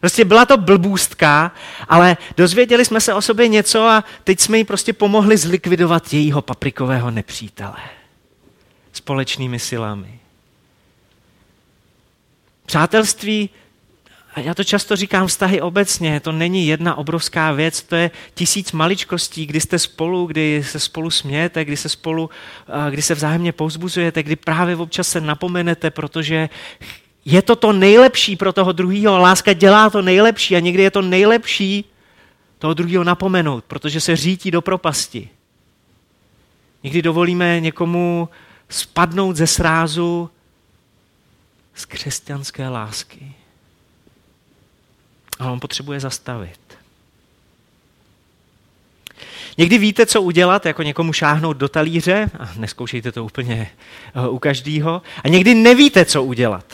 Prostě 0.00 0.24
byla 0.24 0.46
to 0.46 0.56
blbůstka, 0.56 1.52
ale 1.88 2.16
dozvěděli 2.36 2.84
jsme 2.84 3.00
se 3.00 3.14
o 3.14 3.22
sobě 3.22 3.48
něco 3.48 3.82
a 3.82 4.04
teď 4.24 4.40
jsme 4.40 4.58
jí 4.58 4.64
prostě 4.64 4.92
pomohli 4.92 5.36
zlikvidovat 5.36 6.12
jejího 6.12 6.42
paprikového 6.42 7.10
nepřítele. 7.10 7.76
Společnými 8.92 9.58
silami. 9.58 10.21
Přátelství 12.72 13.50
já 14.36 14.54
to 14.54 14.64
často 14.64 14.96
říkám 14.96 15.26
vztahy 15.26 15.60
obecně, 15.60 16.20
to 16.20 16.32
není 16.32 16.66
jedna 16.66 16.94
obrovská 16.94 17.52
věc, 17.52 17.82
to 17.82 17.96
je 17.96 18.10
tisíc 18.34 18.72
maličkostí, 18.72 19.46
kdy 19.46 19.60
jste 19.60 19.78
spolu, 19.78 20.26
kdy 20.26 20.64
se 20.64 20.80
spolu 20.80 21.10
smějete, 21.10 21.64
kdy 21.64 21.76
se 21.76 21.88
spolu, 21.88 22.30
kdy 22.90 23.02
se 23.02 23.14
vzájemně 23.14 23.52
povzbuzujete, 23.52 24.22
kdy 24.22 24.36
právě 24.36 24.76
občas 24.76 25.08
se 25.08 25.20
napomenete, 25.20 25.90
protože 25.90 26.48
je 27.24 27.42
to 27.42 27.56
to 27.56 27.72
nejlepší 27.72 28.36
pro 28.36 28.52
toho 28.52 28.72
druhého. 28.72 29.18
Láska 29.18 29.52
dělá 29.52 29.90
to 29.90 30.02
nejlepší 30.02 30.56
a 30.56 30.60
někdy 30.60 30.82
je 30.82 30.90
to 30.90 31.02
nejlepší 31.02 31.84
toho 32.58 32.74
druhého 32.74 33.04
napomenout, 33.04 33.64
protože 33.64 34.00
se 34.00 34.16
řítí 34.16 34.50
do 34.50 34.62
propasti. 34.62 35.28
Někdy 36.82 37.02
dovolíme 37.02 37.60
někomu 37.60 38.28
spadnout 38.68 39.36
ze 39.36 39.46
srázu 39.46 40.30
z 41.74 41.84
křesťanské 41.84 42.68
lásky. 42.68 43.32
A 45.38 45.50
on 45.50 45.60
potřebuje 45.60 46.00
zastavit. 46.00 46.60
Někdy 49.58 49.78
víte, 49.78 50.06
co 50.06 50.22
udělat, 50.22 50.66
jako 50.66 50.82
někomu 50.82 51.12
šáhnout 51.12 51.56
do 51.56 51.68
talíře, 51.68 52.30
a 52.38 52.50
neskoušejte 52.56 53.12
to 53.12 53.24
úplně 53.24 53.70
eh, 54.14 54.28
u 54.28 54.38
každého, 54.38 55.02
a 55.24 55.28
někdy 55.28 55.54
nevíte, 55.54 56.04
co 56.04 56.24
udělat. 56.24 56.64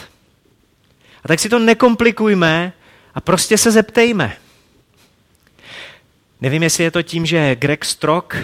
A 1.24 1.28
tak 1.28 1.40
si 1.40 1.48
to 1.48 1.58
nekomplikujme 1.58 2.72
a 3.14 3.20
prostě 3.20 3.58
se 3.58 3.70
zeptejme. 3.70 4.36
Nevím, 6.40 6.62
jestli 6.62 6.84
je 6.84 6.90
to 6.90 7.02
tím, 7.02 7.26
že 7.26 7.56
Greg 7.56 7.84
Strock, 7.84 8.34
eh, 8.34 8.40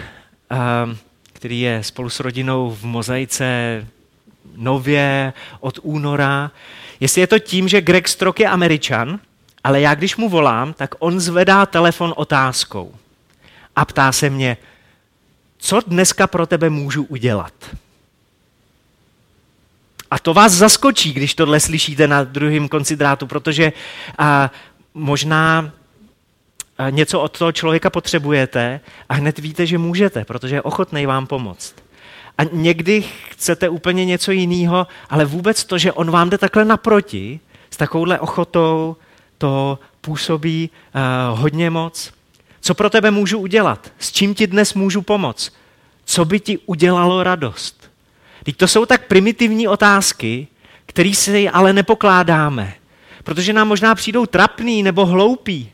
který 1.33 1.61
je 1.61 1.83
spolu 1.83 2.11
s 2.11 2.21
rodinou 2.21 2.71
v 2.71 2.85
mozaice 2.85 3.87
nově 4.57 5.33
od 5.61 5.79
února, 5.83 6.51
jestli 7.01 7.21
je 7.21 7.27
to 7.27 7.39
tím, 7.39 7.69
že 7.69 7.81
Greg 7.81 8.09
Strock 8.09 8.41
je 8.41 8.49
američan, 8.49 9.19
ale 9.65 9.81
já 9.81 9.95
když 9.95 10.17
mu 10.17 10.29
volám, 10.29 10.73
tak 10.73 10.95
on 10.99 11.21
zvedá 11.21 11.67
telefon 11.67 12.15
otázkou 12.17 12.95
a 13.77 13.85
ptá 13.85 14.13
se 14.13 14.31
mě, 14.31 14.57
co 15.59 15.81
dneska 15.81 16.27
pro 16.27 16.47
tebe 16.47 16.71
můžu 16.71 17.03
udělat? 17.03 17.53
A 20.11 20.19
to 20.19 20.35
vás 20.35 20.53
zaskočí, 20.53 21.13
když 21.13 21.35
tohle 21.35 21.61
slyšíte 21.61 22.09
na 22.09 22.25
druhém 22.25 22.69
konci 22.69 22.97
drátu, 22.97 23.27
protože 23.27 23.73
a, 24.19 24.51
možná 24.95 25.73
a, 26.79 26.91
něco 26.91 27.21
od 27.21 27.39
toho 27.39 27.53
člověka 27.53 27.91
potřebujete 27.91 28.81
a 29.09 29.15
hned 29.15 29.39
víte, 29.39 29.67
že 29.67 29.79
můžete, 29.79 30.25
protože 30.25 30.57
je 30.57 30.63
ochotný 30.63 31.07
vám 31.07 31.27
pomoct. 31.27 31.75
A 32.39 32.43
někdy 32.53 33.05
chcete 33.31 33.69
úplně 33.69 34.05
něco 34.05 34.33
jiného, 34.33 34.87
ale 35.11 35.25
vůbec 35.25 35.65
to, 35.65 35.79
že 35.79 35.93
on 35.93 36.11
vám 36.11 36.31
jde 36.31 36.39
takhle 36.39 36.65
naproti, 36.65 37.41
s 37.71 37.77
takovouhle 37.77 38.21
ochotou, 38.21 38.97
to 39.39 39.79
působí 40.01 40.71
uh, 41.31 41.41
hodně 41.41 41.71
moc. 41.71 42.13
Co 42.61 42.75
pro 42.75 42.91
tebe 42.91 43.11
můžu 43.11 43.39
udělat? 43.39 43.93
S 43.99 44.13
čím 44.13 44.35
ti 44.35 44.47
dnes 44.47 44.75
můžu 44.75 45.03
pomoct? 45.03 45.53
Co 46.05 46.25
by 46.25 46.41
ti 46.41 46.59
udělalo 46.59 47.23
radost? 47.23 47.91
Teď 48.43 48.57
to 48.57 48.69
jsou 48.69 48.87
tak 48.87 49.07
primitivní 49.07 49.69
otázky, 49.69 50.47
které 50.87 51.15
si 51.15 51.49
ale 51.49 51.73
nepokládáme, 51.73 52.75
protože 53.25 53.53
nám 53.53 53.69
možná 53.69 53.95
přijdou 53.95 54.27
trapný 54.27 54.83
nebo 54.83 55.07
hloupý. 55.07 55.73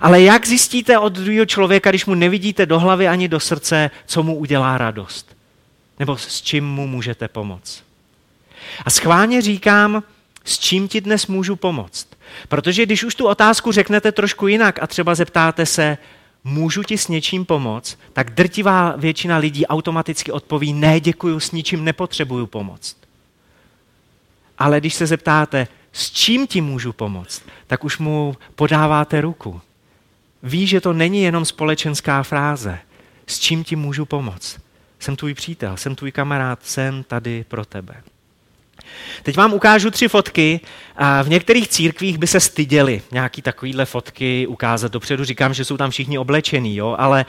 Ale 0.00 0.22
jak 0.22 0.46
zjistíte 0.46 0.98
od 0.98 1.12
druhého 1.12 1.46
člověka, 1.46 1.90
když 1.90 2.06
mu 2.06 2.14
nevidíte 2.14 2.66
do 2.66 2.78
hlavy 2.78 3.08
ani 3.08 3.28
do 3.28 3.40
srdce, 3.40 3.90
co 4.06 4.22
mu 4.22 4.36
udělá 4.36 4.78
radost? 4.78 5.37
Nebo 5.98 6.16
s 6.16 6.42
čím 6.42 6.66
mu 6.66 6.86
můžete 6.86 7.28
pomoct? 7.28 7.84
A 8.84 8.90
schválně 8.90 9.42
říkám, 9.42 10.02
s 10.44 10.58
čím 10.58 10.88
ti 10.88 11.00
dnes 11.00 11.26
můžu 11.26 11.56
pomoct. 11.56 12.08
Protože 12.48 12.86
když 12.86 13.04
už 13.04 13.14
tu 13.14 13.26
otázku 13.26 13.72
řeknete 13.72 14.12
trošku 14.12 14.46
jinak 14.46 14.82
a 14.82 14.86
třeba 14.86 15.14
zeptáte 15.14 15.66
se, 15.66 15.98
můžu 16.44 16.82
ti 16.82 16.98
s 16.98 17.08
něčím 17.08 17.44
pomoct, 17.44 17.98
tak 18.12 18.30
drtivá 18.30 18.96
většina 18.96 19.36
lidí 19.36 19.66
automaticky 19.66 20.32
odpoví, 20.32 20.72
ne, 20.72 21.00
děkuju, 21.00 21.40
s 21.40 21.52
ničím 21.52 21.84
nepotřebuju 21.84 22.46
pomoct. 22.46 22.96
Ale 24.58 24.80
když 24.80 24.94
se 24.94 25.06
zeptáte, 25.06 25.68
s 25.92 26.10
čím 26.10 26.46
ti 26.46 26.60
můžu 26.60 26.92
pomoct, 26.92 27.42
tak 27.66 27.84
už 27.84 27.98
mu 27.98 28.36
podáváte 28.54 29.20
ruku. 29.20 29.60
Ví, 30.42 30.66
že 30.66 30.80
to 30.80 30.92
není 30.92 31.22
jenom 31.22 31.44
společenská 31.44 32.22
fráze. 32.22 32.78
S 33.26 33.38
čím 33.38 33.64
ti 33.64 33.76
můžu 33.76 34.04
pomoct? 34.04 34.58
Jsem 34.98 35.16
tvůj 35.16 35.34
přítel, 35.34 35.76
jsem 35.76 35.94
tvůj 35.94 36.12
kamarád, 36.12 36.58
jsem 36.62 37.02
tady 37.02 37.44
pro 37.48 37.64
tebe. 37.64 38.02
Teď 39.22 39.36
vám 39.36 39.52
ukážu 39.52 39.90
tři 39.90 40.08
fotky. 40.08 40.60
A 40.96 41.22
v 41.22 41.28
některých 41.28 41.68
církvích 41.68 42.18
by 42.18 42.26
se 42.26 42.40
styděli 42.40 43.02
nějaký 43.12 43.42
takovýhle 43.42 43.84
fotky 43.84 44.46
ukázat 44.46 44.92
dopředu. 44.92 45.24
Říkám, 45.24 45.54
že 45.54 45.64
jsou 45.64 45.76
tam 45.76 45.90
všichni 45.90 46.18
oblečení, 46.18 46.76
jo? 46.76 46.96
ale 46.98 47.26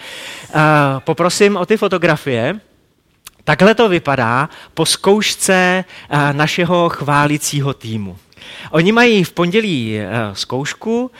uh, 0.49 0.61
poprosím 0.99 1.57
o 1.57 1.65
ty 1.65 1.77
fotografie. 1.77 2.59
Takhle 3.43 3.75
to 3.75 3.89
vypadá 3.89 4.49
po 4.73 4.85
zkoušce 4.85 5.85
uh, 6.11 6.33
našeho 6.33 6.89
chválicího 6.89 7.73
týmu. 7.73 8.17
Oni 8.71 8.91
mají 8.91 9.23
v 9.23 9.31
pondělí 9.31 9.99
uh, 9.99 10.35
zkoušku, 10.35 11.11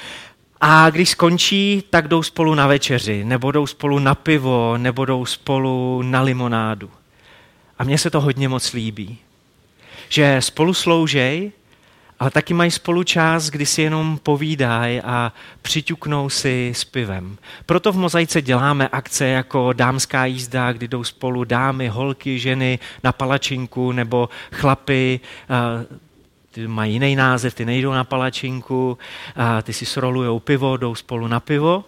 a 0.61 0.89
když 0.89 1.09
skončí, 1.09 1.83
tak 1.89 2.07
jdou 2.07 2.23
spolu 2.23 2.55
na 2.55 2.67
večeři, 2.67 3.23
nebo 3.23 3.51
jdou 3.51 3.67
spolu 3.67 3.99
na 3.99 4.15
pivo, 4.15 4.77
nebo 4.77 5.05
jdou 5.05 5.25
spolu 5.25 6.01
na 6.01 6.21
limonádu. 6.21 6.91
A 7.79 7.83
mně 7.83 7.97
se 7.97 8.09
to 8.09 8.21
hodně 8.21 8.49
moc 8.49 8.73
líbí 8.73 9.19
že 10.09 10.37
spolu 10.39 10.73
sloužej, 10.73 11.51
ale 12.19 12.31
taky 12.31 12.53
mají 12.53 12.71
spolu 12.71 13.03
čas, 13.03 13.49
kdy 13.49 13.65
si 13.65 13.81
jenom 13.81 14.19
povídají 14.23 15.01
a 15.01 15.33
přiťuknou 15.61 16.29
si 16.29 16.71
s 16.75 16.83
pivem. 16.83 17.37
Proto 17.65 17.91
v 17.91 17.97
Mozaice 17.97 18.41
děláme 18.41 18.87
akce 18.87 19.27
jako 19.27 19.73
dámská 19.73 20.25
jízda, 20.25 20.71
kdy 20.71 20.87
jdou 20.87 21.03
spolu 21.03 21.43
dámy, 21.43 21.87
holky, 21.87 22.39
ženy 22.39 22.79
na 23.03 23.11
palačinku 23.11 23.91
nebo 23.91 24.29
chlapy, 24.51 25.19
ty 26.59 26.67
mají 26.67 26.93
jiný 26.93 27.15
název, 27.15 27.53
ty 27.53 27.65
nejdou 27.65 27.91
na 27.91 28.03
palačinku, 28.03 28.97
ty 29.63 29.73
si 29.73 29.85
srolujou 29.85 30.39
pivo, 30.39 30.77
jdou 30.77 30.95
spolu 30.95 31.27
na 31.27 31.39
pivo. 31.39 31.85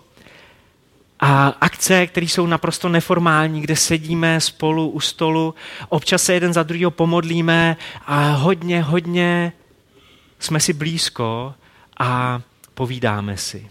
A 1.20 1.48
akce, 1.48 2.08
které 2.08 2.26
jsou 2.26 2.48
naprosto 2.48 2.90
neformální, 2.90 3.62
kde 3.62 3.76
sedíme 3.76 4.42
spolu 4.42 4.90
u 4.90 5.00
stolu, 5.00 5.56
občas 5.90 6.24
se 6.24 6.34
jeden 6.34 6.54
za 6.54 6.64
druhého 6.64 6.92
pomodlíme 6.92 7.78
a 8.06 8.32
hodně, 8.32 8.82
hodně 8.82 9.54
jsme 10.40 10.60
si 10.60 10.74
blízko 10.74 11.54
a 12.00 12.42
povídáme 12.74 13.38
si. 13.38 13.70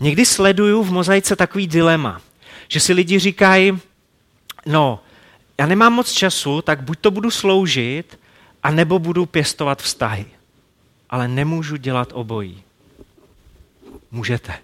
Někdy 0.00 0.26
sleduju 0.26 0.82
v 0.82 0.92
mozaice 0.92 1.36
takový 1.36 1.66
dilema, 1.66 2.20
že 2.68 2.80
si 2.80 2.92
lidi 2.92 3.18
říkají, 3.18 3.78
no, 4.66 5.00
já 5.58 5.66
nemám 5.66 5.92
moc 5.92 6.12
času, 6.12 6.62
tak 6.62 6.82
buď 6.82 6.98
to 6.98 7.10
budu 7.10 7.30
sloužit, 7.30 8.18
a 8.64 8.70
nebo 8.70 8.98
budu 8.98 9.26
pěstovat 9.26 9.82
vztahy. 9.82 10.26
Ale 11.10 11.28
nemůžu 11.28 11.76
dělat 11.76 12.08
obojí. 12.12 12.62
Můžete. 14.10 14.54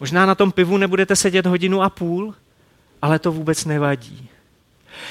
Možná 0.00 0.26
na 0.26 0.34
tom 0.34 0.52
pivu 0.52 0.76
nebudete 0.76 1.16
sedět 1.16 1.46
hodinu 1.46 1.82
a 1.82 1.90
půl, 1.90 2.34
ale 3.02 3.18
to 3.18 3.32
vůbec 3.32 3.64
nevadí. 3.64 4.28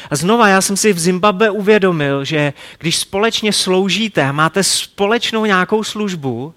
A 0.10 0.16
znova, 0.16 0.48
já 0.48 0.62
jsem 0.62 0.78
si 0.78 0.94
v 0.94 1.00
Zimbabwe 1.00 1.50
uvědomil, 1.50 2.26
že 2.26 2.54
když 2.78 2.98
společně 2.98 3.54
sloužíte 3.54 4.24
a 4.24 4.32
máte 4.32 4.64
společnou 4.64 5.46
nějakou 5.46 5.84
službu, 5.84 6.54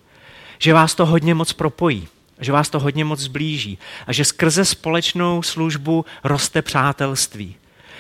že 0.59 0.75
vás 0.75 0.95
to 0.95 1.07
hodně 1.07 1.35
moc 1.35 1.53
propojí, 1.53 2.09
že 2.41 2.53
vás 2.53 2.71
to 2.71 2.79
hodně 2.79 3.05
moc 3.05 3.21
zblíží 3.21 3.79
a 4.07 4.13
že 4.13 4.25
skrze 4.25 4.65
společnou 4.65 5.43
službu 5.43 6.05
roste 6.25 6.63
přátelství. 6.63 7.57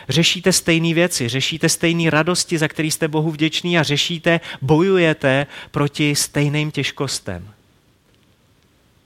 Řešíte 0.09 0.53
stejné 0.53 0.95
věci, 0.95 1.29
řešíte 1.29 1.69
stejné 1.69 2.11
radosti, 2.11 2.59
za 2.59 2.69
které 2.69 2.89
jste 2.89 3.09
Bohu 3.09 3.31
vděční 3.31 3.79
a 3.79 3.83
řešíte, 3.83 4.41
bojujete 4.63 5.47
proti 5.71 6.15
stejným 6.15 6.71
těžkostem. 6.71 7.49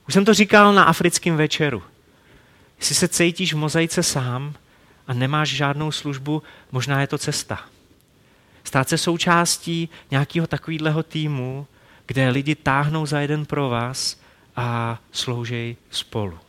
Už 0.07 0.13
jsem 0.13 0.25
to 0.25 0.33
říkal 0.33 0.73
na 0.73 0.83
africkém 0.83 1.37
večeru. 1.37 1.83
Jestli 2.79 2.95
se 2.95 3.07
cítíš 3.07 3.53
v 3.53 3.57
mozaice 3.57 4.03
sám 4.03 4.53
a 5.07 5.13
nemáš 5.13 5.49
žádnou 5.49 5.91
službu, 5.91 6.43
možná 6.71 7.01
je 7.01 7.07
to 7.07 7.17
cesta. 7.17 7.59
Stát 8.63 8.89
se 8.89 8.97
součástí 8.97 9.89
nějakého 10.11 10.47
takového 10.47 11.03
týmu, 11.03 11.67
kde 12.05 12.29
lidi 12.29 12.55
táhnou 12.55 13.05
za 13.05 13.19
jeden 13.19 13.45
pro 13.45 13.69
vás 13.69 14.19
a 14.55 14.99
sloužej 15.11 15.75
spolu. 15.91 16.39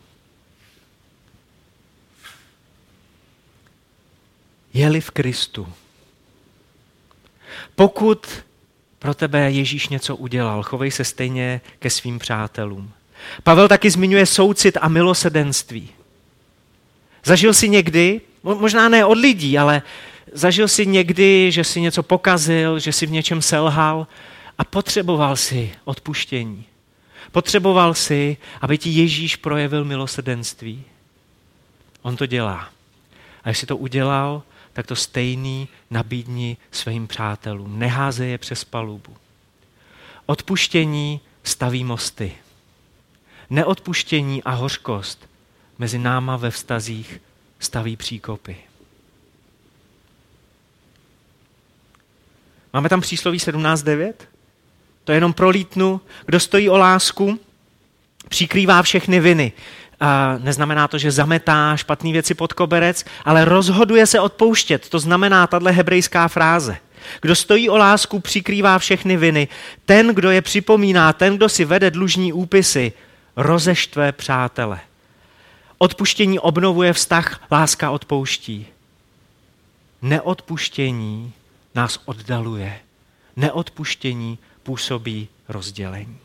Je-li 4.74 5.00
v 5.00 5.10
Kristu. 5.10 5.72
Pokud 7.74 8.26
pro 8.98 9.14
tebe 9.14 9.50
Ježíš 9.50 9.88
něco 9.88 10.16
udělal, 10.16 10.62
chovej 10.62 10.90
se 10.90 11.04
stejně 11.04 11.60
ke 11.78 11.90
svým 11.90 12.18
přátelům. 12.18 12.92
Pavel 13.42 13.68
taky 13.68 13.90
zmiňuje 13.90 14.26
soucit 14.26 14.78
a 14.80 14.88
milosedenství. 14.88 15.88
Zažil 17.24 17.54
si 17.54 17.68
někdy, 17.68 18.20
možná 18.42 18.88
ne 18.88 19.04
od 19.04 19.18
lidí, 19.18 19.58
ale 19.58 19.82
zažil 20.32 20.68
si 20.68 20.86
někdy, 20.86 21.52
že 21.52 21.64
si 21.64 21.80
něco 21.80 22.02
pokazil, 22.02 22.78
že 22.78 22.92
si 22.92 23.06
v 23.06 23.10
něčem 23.10 23.42
selhal 23.42 24.06
a 24.58 24.64
potřeboval 24.64 25.36
si 25.36 25.72
odpuštění. 25.84 26.64
Potřeboval 27.32 27.94
si, 27.94 28.36
aby 28.60 28.78
ti 28.78 28.90
Ježíš 28.90 29.36
projevil 29.36 29.84
milosedenství. 29.84 30.84
On 32.02 32.16
to 32.16 32.26
dělá. 32.26 32.68
A 33.44 33.48
jestli 33.48 33.66
to 33.66 33.76
udělal, 33.76 34.42
tak 34.72 34.86
to 34.86 34.96
stejný 34.96 35.68
nabídni 35.90 36.56
svým 36.70 37.06
přátelům. 37.06 37.78
Neháze 37.78 38.26
je 38.26 38.38
přes 38.38 38.64
palubu. 38.64 39.16
Odpuštění 40.26 41.20
staví 41.42 41.84
mosty. 41.84 42.32
Neodpuštění 43.50 44.42
a 44.42 44.50
hořkost 44.50 45.28
mezi 45.78 45.98
náma 45.98 46.36
ve 46.36 46.50
vztazích 46.50 47.20
staví 47.58 47.96
příkopy. 47.96 48.56
Máme 52.72 52.88
tam 52.88 53.00
přísloví 53.00 53.38
17.9? 53.38 54.12
To 55.04 55.12
je 55.12 55.16
jenom 55.16 55.32
prolítnu. 55.32 56.00
Kdo 56.26 56.40
stojí 56.40 56.68
o 56.70 56.78
lásku, 56.78 57.40
přikrývá 58.28 58.82
všechny 58.82 59.20
viny. 59.20 59.52
Neznamená 60.38 60.88
to, 60.88 60.98
že 60.98 61.10
zametá 61.10 61.76
špatné 61.76 62.12
věci 62.12 62.34
pod 62.34 62.52
koberec, 62.52 63.04
ale 63.24 63.44
rozhoduje 63.44 64.06
se 64.06 64.20
odpouštět. 64.20 64.88
To 64.88 64.98
znamená 64.98 65.46
tahle 65.46 65.72
hebrejská 65.72 66.28
fráze. 66.28 66.76
Kdo 67.20 67.34
stojí 67.34 67.68
o 67.68 67.76
lásku, 67.76 68.20
přikrývá 68.20 68.78
všechny 68.78 69.16
viny. 69.16 69.48
Ten, 69.84 70.14
kdo 70.14 70.30
je 70.30 70.42
připomíná, 70.42 71.12
ten, 71.12 71.36
kdo 71.36 71.48
si 71.48 71.64
vede 71.64 71.90
dlužní 71.90 72.32
úpisy, 72.32 72.92
rozeštve 73.36 74.12
přátele. 74.12 74.80
Odpuštění 75.78 76.38
obnovuje 76.38 76.92
vztah, 76.92 77.40
láska 77.50 77.90
odpouští. 77.90 78.66
Neodpuštění 80.02 81.32
nás 81.74 81.98
oddaluje. 82.04 82.78
Neodpuštění 83.36 84.38
působí 84.62 85.28
rozdělení. 85.48 86.18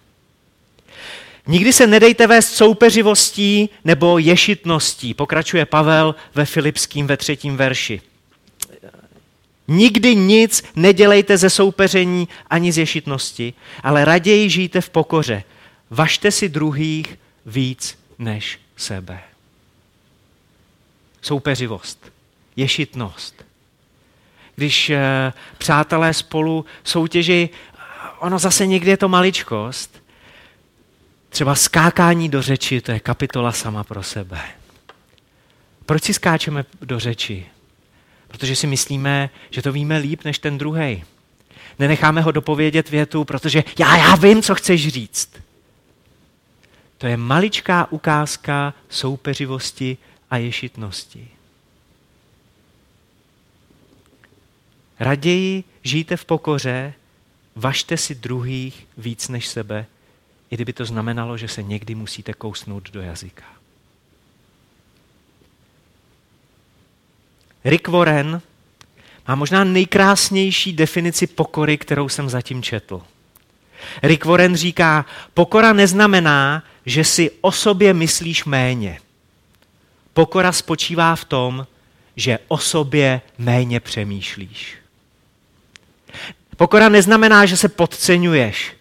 Nikdy 1.47 1.73
se 1.73 1.87
nedejte 1.87 2.27
vést 2.27 2.55
soupeřivostí 2.55 3.69
nebo 3.85 4.17
ješitností, 4.17 5.13
pokračuje 5.13 5.65
Pavel 5.65 6.15
ve 6.35 6.45
Filipským 6.45 7.07
ve 7.07 7.17
třetím 7.17 7.57
verši. 7.57 8.01
Nikdy 9.67 10.15
nic 10.15 10.63
nedělejte 10.75 11.37
ze 11.37 11.49
soupeření 11.49 12.27
ani 12.49 12.71
z 12.71 12.77
ješitnosti, 12.77 13.53
ale 13.83 14.05
raději 14.05 14.49
žijte 14.49 14.81
v 14.81 14.89
pokoře. 14.89 15.43
Važte 15.89 16.31
si 16.31 16.49
druhých 16.49 17.19
víc 17.45 17.97
než 18.19 18.59
sebe. 18.77 19.19
Soupeřivost, 21.21 22.11
ješitnost. 22.55 23.45
Když 24.55 24.89
eh, 24.89 25.33
přátelé 25.57 26.13
spolu 26.13 26.65
soutěží, 26.83 27.49
ono 28.19 28.39
zase 28.39 28.67
někdy 28.67 28.91
je 28.91 28.97
to 28.97 29.09
maličkost, 29.09 30.01
Třeba 31.37 31.55
skákání 31.55 32.29
do 32.29 32.41
řeči, 32.41 32.81
to 32.81 32.91
je 32.91 32.99
kapitola 32.99 33.51
sama 33.51 33.83
pro 33.83 34.03
sebe. 34.03 34.41
Proč 35.85 36.03
si 36.03 36.13
skáčeme 36.13 36.65
do 36.81 36.99
řeči? 36.99 37.45
Protože 38.27 38.55
si 38.55 38.67
myslíme, 38.67 39.29
že 39.49 39.61
to 39.61 39.71
víme 39.71 39.97
líp 39.97 40.23
než 40.23 40.39
ten 40.39 40.57
druhý. 40.57 41.03
Nenecháme 41.79 42.21
ho 42.21 42.31
dopovědět 42.31 42.89
větu, 42.89 43.23
protože 43.23 43.63
já, 43.79 43.97
já 43.97 44.15
vím, 44.15 44.41
co 44.41 44.55
chceš 44.55 44.87
říct. 44.87 45.29
To 46.97 47.07
je 47.07 47.17
maličká 47.17 47.91
ukázka 47.91 48.73
soupeřivosti 48.89 49.97
a 50.29 50.37
ješitnosti. 50.37 51.27
Raději 54.99 55.63
žijte 55.83 56.17
v 56.17 56.25
pokoře, 56.25 56.93
važte 57.55 57.97
si 57.97 58.15
druhých 58.15 58.87
víc 58.97 59.27
než 59.27 59.47
sebe, 59.47 59.85
i 60.51 60.55
kdyby 60.55 60.73
to 60.73 60.85
znamenalo, 60.85 61.37
že 61.37 61.47
se 61.47 61.63
někdy 61.63 61.95
musíte 61.95 62.33
kousnout 62.33 62.89
do 62.89 63.01
jazyka. 63.01 63.43
Rick 67.65 67.87
Warren 67.87 68.41
má 69.27 69.35
možná 69.35 69.63
nejkrásnější 69.63 70.73
definici 70.73 71.27
pokory, 71.27 71.77
kterou 71.77 72.09
jsem 72.09 72.29
zatím 72.29 72.63
četl. 72.63 73.01
Rick 74.03 74.25
Warren 74.25 74.55
říká, 74.55 75.05
pokora 75.33 75.73
neznamená, 75.73 76.63
že 76.85 77.03
si 77.03 77.31
o 77.41 77.51
sobě 77.51 77.93
myslíš 77.93 78.45
méně. 78.45 78.99
Pokora 80.13 80.51
spočívá 80.51 81.15
v 81.15 81.25
tom, 81.25 81.67
že 82.15 82.39
o 82.47 82.57
sobě 82.57 83.21
méně 83.37 83.79
přemýšlíš. 83.79 84.77
Pokora 86.57 86.89
neznamená, 86.89 87.45
že 87.45 87.57
se 87.57 87.69
podceňuješ, 87.69 88.76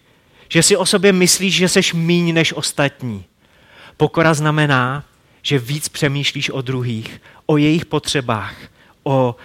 že 0.49 0.63
si 0.63 0.77
o 0.77 0.85
sobě 0.85 1.13
myslíš, 1.13 1.55
že 1.55 1.69
seš 1.69 1.93
míň 1.93 2.33
než 2.33 2.53
ostatní. 2.53 3.25
Pokora 3.97 4.33
znamená, 4.33 5.03
že 5.41 5.59
víc 5.59 5.89
přemýšlíš 5.89 6.49
o 6.49 6.61
druhých, 6.61 7.21
o 7.45 7.57
jejich 7.57 7.85
potřebách, 7.85 8.55
o, 9.03 9.35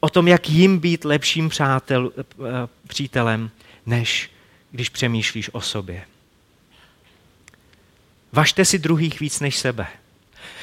o 0.00 0.10
tom, 0.10 0.28
jak 0.28 0.50
jim 0.50 0.78
být 0.78 1.04
lepším 1.04 1.48
přátel, 1.48 2.12
eh, 2.18 2.24
přítelem, 2.88 3.50
než 3.86 4.30
když 4.70 4.88
přemýšlíš 4.88 5.50
o 5.52 5.60
sobě. 5.60 6.04
Važte 8.32 8.64
si 8.64 8.78
druhých 8.78 9.20
víc 9.20 9.40
než 9.40 9.56
sebe. 9.56 9.86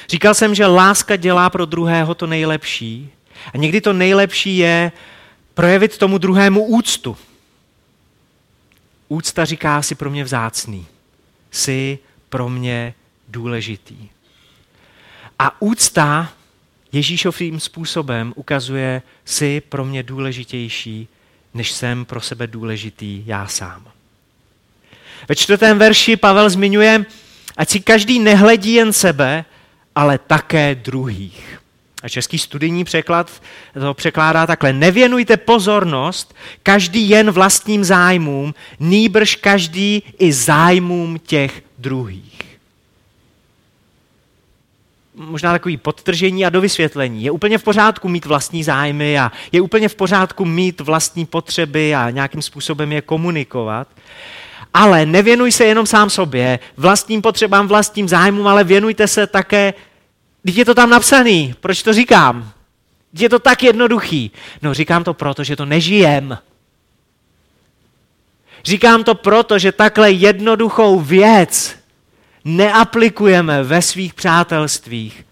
Říkal 0.08 0.34
jsem, 0.34 0.54
že 0.54 0.66
láska 0.66 1.16
dělá 1.16 1.50
pro 1.50 1.64
druhého 1.64 2.14
to 2.14 2.26
nejlepší 2.26 3.10
a 3.54 3.56
někdy 3.56 3.80
to 3.80 3.92
nejlepší 3.92 4.56
je 4.56 4.92
projevit 5.54 5.98
tomu 5.98 6.18
druhému 6.18 6.64
úctu. 6.64 7.16
Úcta 9.12 9.44
říká 9.44 9.82
si 9.82 9.94
pro 9.94 10.10
mě 10.10 10.24
vzácný. 10.24 10.86
Jsi 11.50 11.98
pro 12.28 12.48
mě 12.48 12.94
důležitý. 13.28 14.08
A 15.38 15.62
úcta 15.62 16.32
Ježíšovým 16.92 17.60
způsobem 17.60 18.32
ukazuje, 18.36 19.02
si 19.24 19.60
pro 19.60 19.84
mě 19.84 20.02
důležitější, 20.02 21.08
než 21.54 21.72
jsem 21.72 22.04
pro 22.04 22.20
sebe 22.20 22.46
důležitý 22.46 23.22
já 23.26 23.46
sám. 23.46 23.88
Ve 25.28 25.36
čtvrtém 25.36 25.78
verši 25.78 26.16
Pavel 26.16 26.50
zmiňuje, 26.50 27.04
ať 27.56 27.70
si 27.70 27.80
každý 27.80 28.18
nehledí 28.18 28.72
jen 28.72 28.92
sebe, 28.92 29.44
ale 29.94 30.18
také 30.18 30.74
druhých. 30.74 31.61
A 32.02 32.08
český 32.08 32.38
studijní 32.38 32.84
překlad 32.84 33.42
to 33.74 33.94
překládá 33.94 34.46
takhle. 34.46 34.72
Nevěnujte 34.72 35.36
pozornost 35.36 36.34
každý 36.62 37.08
jen 37.08 37.30
vlastním 37.30 37.84
zájmům, 37.84 38.54
nýbrž 38.80 39.36
každý 39.36 40.02
i 40.18 40.32
zájmům 40.32 41.18
těch 41.18 41.62
druhých. 41.78 42.42
Možná 45.14 45.52
takový 45.52 45.76
podtržení 45.76 46.46
a 46.46 46.50
dovysvětlení. 46.50 47.24
Je 47.24 47.30
úplně 47.30 47.58
v 47.58 47.62
pořádku 47.62 48.08
mít 48.08 48.26
vlastní 48.26 48.64
zájmy 48.64 49.18
a 49.18 49.32
je 49.52 49.60
úplně 49.60 49.88
v 49.88 49.94
pořádku 49.94 50.44
mít 50.44 50.80
vlastní 50.80 51.26
potřeby 51.26 51.94
a 51.94 52.10
nějakým 52.10 52.42
způsobem 52.42 52.92
je 52.92 53.00
komunikovat. 53.00 53.88
Ale 54.74 55.06
nevěnuj 55.06 55.52
se 55.52 55.64
jenom 55.64 55.86
sám 55.86 56.10
sobě, 56.10 56.58
vlastním 56.76 57.22
potřebám, 57.22 57.68
vlastním 57.68 58.08
zájmům, 58.08 58.46
ale 58.46 58.64
věnujte 58.64 59.08
se 59.08 59.26
také 59.26 59.74
Teď 60.44 60.56
je 60.56 60.64
to 60.64 60.74
tam 60.74 60.90
napsaný. 60.90 61.54
Proč 61.60 61.82
to 61.82 61.92
říkám? 61.92 62.52
Je 63.12 63.28
to 63.28 63.38
tak 63.38 63.62
jednoduchý. 63.62 64.30
No 64.62 64.74
říkám 64.74 65.04
to 65.04 65.14
proto, 65.14 65.44
že 65.44 65.56
to 65.56 65.64
nežijem. 65.64 66.38
Říkám 68.64 69.04
to 69.04 69.14
proto, 69.14 69.58
že 69.58 69.72
takhle 69.72 70.10
jednoduchou 70.10 71.00
věc 71.00 71.76
neaplikujeme 72.44 73.62
ve 73.62 73.82
svých 73.82 74.14
přátelstvích. 74.14 75.24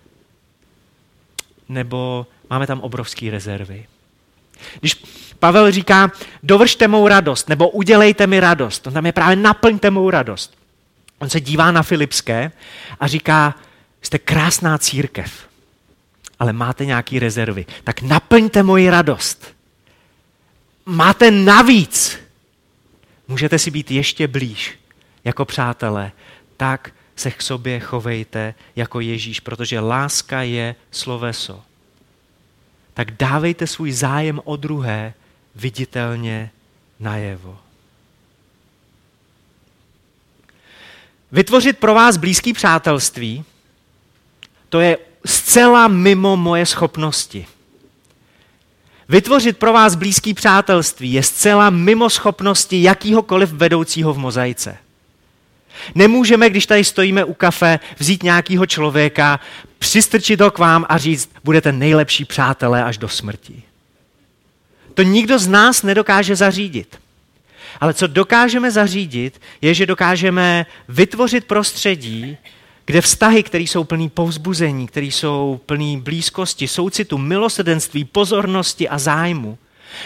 Nebo 1.68 2.26
máme 2.50 2.66
tam 2.66 2.80
obrovské 2.80 3.30
rezervy. 3.30 3.86
Když 4.80 4.94
Pavel 5.38 5.70
říká, 5.70 6.12
dovršte 6.42 6.88
mou 6.88 7.08
radost, 7.08 7.48
nebo 7.48 7.68
udělejte 7.68 8.26
mi 8.26 8.40
radost, 8.40 8.86
on 8.86 8.92
tam 8.92 9.06
je 9.06 9.12
právě 9.12 9.36
naplňte 9.36 9.90
mou 9.90 10.10
radost. 10.10 10.54
On 11.18 11.30
se 11.30 11.40
dívá 11.40 11.70
na 11.70 11.82
Filipské 11.82 12.52
a 13.00 13.06
říká, 13.06 13.54
jste 14.02 14.18
krásná 14.18 14.78
církev, 14.78 15.48
ale 16.38 16.52
máte 16.52 16.86
nějaké 16.86 17.18
rezervy. 17.18 17.66
Tak 17.84 18.02
naplňte 18.02 18.62
moji 18.62 18.90
radost. 18.90 19.54
Máte 20.86 21.30
navíc. 21.30 22.18
Můžete 23.28 23.58
si 23.58 23.70
být 23.70 23.90
ještě 23.90 24.28
blíž 24.28 24.78
jako 25.24 25.44
přátelé. 25.44 26.12
Tak 26.56 26.92
se 27.16 27.30
k 27.30 27.42
sobě 27.42 27.80
chovejte 27.80 28.54
jako 28.76 29.00
Ježíš, 29.00 29.40
protože 29.40 29.80
láska 29.80 30.42
je 30.42 30.74
sloveso. 30.90 31.62
Tak 32.94 33.10
dávejte 33.10 33.66
svůj 33.66 33.92
zájem 33.92 34.40
o 34.44 34.56
druhé 34.56 35.14
viditelně 35.54 36.50
najevo. 37.00 37.58
Vytvořit 41.32 41.78
pro 41.78 41.94
vás 41.94 42.16
blízký 42.16 42.52
přátelství, 42.52 43.44
to 44.70 44.80
je 44.80 44.98
zcela 45.26 45.88
mimo 45.88 46.36
moje 46.36 46.66
schopnosti. 46.66 47.46
Vytvořit 49.08 49.58
pro 49.58 49.72
vás 49.72 49.94
blízký 49.94 50.34
přátelství 50.34 51.12
je 51.12 51.22
zcela 51.22 51.70
mimo 51.70 52.10
schopnosti 52.10 52.82
jakýhokoliv 52.82 53.52
vedoucího 53.52 54.14
v 54.14 54.18
mozaice. 54.18 54.76
Nemůžeme, 55.94 56.50
když 56.50 56.66
tady 56.66 56.84
stojíme 56.84 57.24
u 57.24 57.34
kafe, 57.34 57.78
vzít 57.98 58.22
nějakého 58.22 58.66
člověka, 58.66 59.40
přistrčit 59.78 60.40
ho 60.40 60.50
k 60.50 60.58
vám 60.58 60.86
a 60.88 60.98
říct, 60.98 61.30
budete 61.44 61.72
nejlepší 61.72 62.24
přátelé 62.24 62.84
až 62.84 62.98
do 62.98 63.08
smrti. 63.08 63.62
To 64.94 65.02
nikdo 65.02 65.38
z 65.38 65.48
nás 65.48 65.82
nedokáže 65.82 66.36
zařídit. 66.36 67.00
Ale 67.80 67.94
co 67.94 68.06
dokážeme 68.06 68.70
zařídit, 68.70 69.40
je, 69.62 69.74
že 69.74 69.86
dokážeme 69.86 70.66
vytvořit 70.88 71.44
prostředí, 71.44 72.36
kde 72.90 73.00
vztahy, 73.00 73.42
které 73.42 73.64
jsou 73.64 73.84
plný 73.84 74.08
povzbuzení, 74.08 74.86
které 74.86 75.06
jsou 75.06 75.60
plný 75.66 76.00
blízkosti, 76.00 76.68
soucitu, 76.68 77.18
milosedenství, 77.18 78.04
pozornosti 78.04 78.88
a 78.88 78.98
zájmu, 78.98 79.58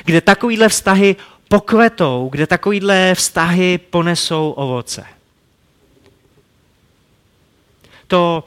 kde 0.04 0.20
takovýhle 0.20 0.68
vztahy 0.68 1.16
pokvetou, 1.48 2.28
kde 2.32 2.46
takovýhle 2.46 3.14
vztahy 3.14 3.78
ponesou 3.78 4.50
ovoce. 4.50 5.04
To 8.06 8.44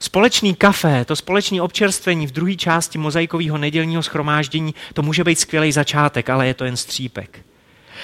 společný 0.00 0.54
kafe, 0.54 1.04
to 1.04 1.16
společné 1.16 1.62
občerstvení 1.62 2.26
v 2.26 2.32
druhé 2.32 2.54
části 2.56 2.98
mozaikového 2.98 3.58
nedělního 3.58 4.02
schromáždění, 4.02 4.74
to 4.94 5.02
může 5.02 5.24
být 5.24 5.38
skvělý 5.38 5.72
začátek, 5.72 6.30
ale 6.30 6.46
je 6.46 6.54
to 6.54 6.64
jen 6.64 6.76
střípek. 6.76 7.40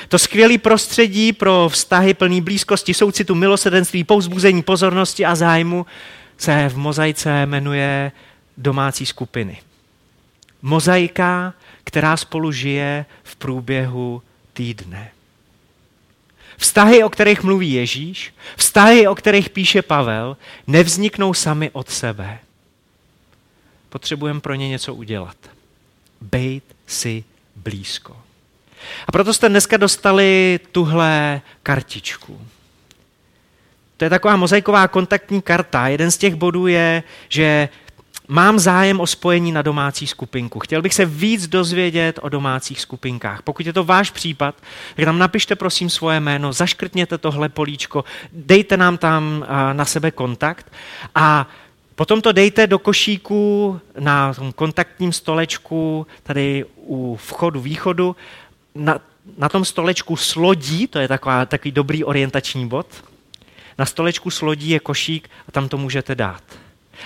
To 0.09 0.19
skvělé 0.19 0.59
prostředí 0.59 1.33
pro 1.33 1.69
vztahy 1.69 2.15
plný 2.15 2.41
blízkosti, 2.41 2.95
soucitu, 2.95 3.35
milosedenství, 3.35 4.05
pouzbuzení, 4.05 4.63
pozornosti 4.63 5.25
a 5.25 5.35
zájmu 5.35 5.87
se 6.39 6.69
v 6.69 6.77
mozaice 6.77 7.47
jmenuje 7.47 8.13
domácí 8.57 9.07
skupiny. 9.07 9.59
Mozaika, 10.63 11.55
která 11.85 12.17
spolu 12.17 12.53
žije 12.53 13.07
v 13.23 13.37
průběhu 13.37 14.23
týdne. 14.53 15.11
Vztahy, 16.57 17.05
o 17.05 17.11
kterých 17.11 17.43
mluví 17.43 17.73
Ježíš, 17.73 18.35
vztahy, 18.57 19.09
o 19.09 19.15
kterých 19.15 19.51
píše 19.51 19.83
Pavel, 19.83 20.37
nevzniknou 20.67 21.35
sami 21.35 21.71
od 21.71 21.91
sebe. 21.91 22.39
Potřebujeme 23.89 24.41
pro 24.41 24.55
ně 24.55 24.69
něco 24.69 24.95
udělat. 24.95 25.37
Bejt 26.21 26.65
si 26.87 27.25
blízko. 27.57 28.17
A 29.07 29.13
proto 29.13 29.35
jste 29.35 29.49
dneska 29.49 29.77
dostali 29.77 30.61
tuhle 30.73 31.41
kartičku. 31.63 32.41
To 33.97 34.05
je 34.05 34.11
taková 34.11 34.37
mozaiková 34.37 34.89
kontaktní 34.89 35.43
karta. 35.43 35.89
Jeden 35.89 36.11
z 36.11 36.19
těch 36.19 36.35
bodů 36.35 36.67
je, 36.67 37.03
že 37.29 37.69
mám 38.29 38.59
zájem 38.59 39.01
o 39.01 39.07
spojení 39.07 39.53
na 39.53 39.63
domácí 39.63 40.07
skupinku. 40.07 40.59
Chtěl 40.59 40.83
bych 40.83 40.95
se 40.95 41.05
víc 41.05 41.47
dozvědět 41.47 42.19
o 42.23 42.29
domácích 42.29 42.81
skupinkách. 42.81 43.43
Pokud 43.43 43.67
je 43.67 43.73
to 43.73 43.85
váš 43.85 44.11
případ, 44.11 44.55
tak 44.97 45.05
tam 45.05 45.19
napište 45.19 45.57
prosím 45.57 45.91
svoje 45.91 46.21
jméno, 46.21 46.53
zaškrtněte 46.53 47.19
tohle 47.19 47.49
políčko, 47.49 48.05
dejte 48.33 48.77
nám 48.77 48.99
tam 48.99 49.47
na 49.73 49.85
sebe 49.85 50.11
kontakt 50.11 50.73
a 51.15 51.49
Potom 52.01 52.23
to 52.23 52.33
dejte 52.33 52.67
do 52.67 52.79
košíku 52.79 53.81
na 53.99 54.35
tom 54.35 54.53
kontaktním 54.53 55.13
stolečku 55.13 56.07
tady 56.23 56.65
u 56.77 57.17
vchodu 57.17 57.61
východu 57.61 58.17
na, 58.75 59.01
na 59.39 59.49
tom 59.49 59.65
stolečku 59.65 60.17
s 60.17 60.37
lodí, 60.37 60.87
to 60.87 60.99
je 60.99 61.09
taková, 61.09 61.47
takový 61.47 61.73
dobrý 61.73 62.05
orientační 62.05 62.69
bod, 62.69 63.05
na 63.79 63.87
stolečku 63.87 64.31
s 64.31 64.43
lodí 64.43 64.71
je 64.71 64.81
košík 64.81 65.31
a 65.49 65.53
tam 65.53 65.69
to 65.69 65.79
můžete 65.79 66.15
dát. 66.15 66.43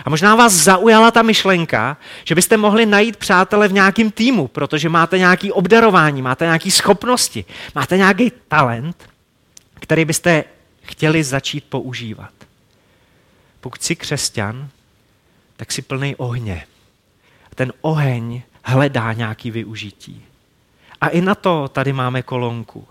A 0.05 0.11
možná 0.11 0.35
vás 0.35 0.53
zaujala 0.53 1.11
ta 1.11 1.23
myšlenka, 1.23 1.97
že 2.25 2.35
byste 2.35 2.57
mohli 2.57 2.87
najít 2.87 3.17
přátele 3.17 3.69
v 3.69 3.73
nějakém 3.73 4.11
týmu, 4.11 4.49
protože 4.49 4.89
máte 4.89 5.19
nějaké 5.19 5.53
obdarování, 5.53 6.23
máte 6.23 6.45
nějaké 6.45 6.71
schopnosti, 6.71 7.45
máte 7.75 7.97
nějaký 7.97 8.33
talent, 8.49 9.11
který 9.75 10.05
byste 10.05 10.45
chtěli 10.83 11.25
začít 11.25 11.65
používat. 11.65 12.31
Pokud 13.61 13.83
jsi 13.83 13.97
křesťan, 13.97 14.69
tak 15.57 15.73
si 15.73 15.83
plný 15.83 16.17
ohně. 16.17 16.67
A 17.53 17.55
ten 17.55 17.73
oheň 17.81 18.43
hledá 18.65 19.13
nějaký 19.13 19.51
využití. 19.51 20.25
A 21.05 21.09
i 21.09 21.21
na 21.21 21.35
to 21.35 21.69
tady 21.69 21.93
máme 21.93 22.23
kolonku. 22.23 22.89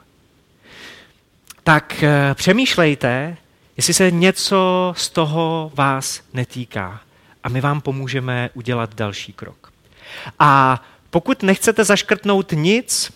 Tak 1.63 2.03
eh, 2.03 2.33
přemýšlejte, 2.33 3.37
jestli 3.77 3.93
se 3.93 4.11
něco 4.11 4.93
z 4.97 5.09
toho 5.09 5.71
vás 5.75 6.21
netýká. 6.33 7.01
A 7.43 7.49
my 7.49 7.61
vám 7.61 7.81
pomůžeme 7.81 8.49
udělat 8.53 8.95
další 8.95 9.33
krok. 9.33 9.73
A 10.39 10.83
pokud 11.09 11.43
nechcete 11.43 11.83
zaškrtnout 11.83 12.51
nic, 12.51 13.13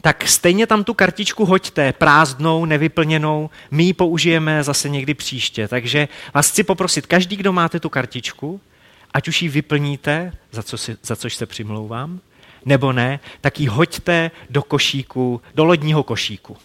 tak 0.00 0.28
stejně 0.28 0.66
tam 0.66 0.84
tu 0.84 0.94
kartičku 0.94 1.44
hoďte, 1.44 1.92
prázdnou, 1.92 2.64
nevyplněnou, 2.64 3.50
my 3.70 3.84
ji 3.84 3.92
použijeme 3.92 4.64
zase 4.64 4.88
někdy 4.88 5.14
příště. 5.14 5.68
Takže 5.68 6.08
vás 6.34 6.50
chci 6.50 6.62
poprosit, 6.64 7.06
každý, 7.06 7.36
kdo 7.36 7.52
máte 7.52 7.80
tu 7.80 7.88
kartičku, 7.88 8.60
ať 9.14 9.28
už 9.28 9.42
ji 9.42 9.48
vyplníte, 9.48 10.32
za, 10.52 10.62
co 10.62 10.78
si, 10.78 10.96
za 11.02 11.16
což 11.16 11.34
se 11.34 11.46
přimlouvám, 11.46 12.20
nebo 12.66 12.92
ne, 12.92 13.20
tak 13.40 13.60
ji 13.60 13.66
hoďte 13.66 14.30
do 14.50 14.62
košíku, 14.62 15.42
do 15.54 15.64
lodního 15.64 16.02
košíku. 16.02 16.56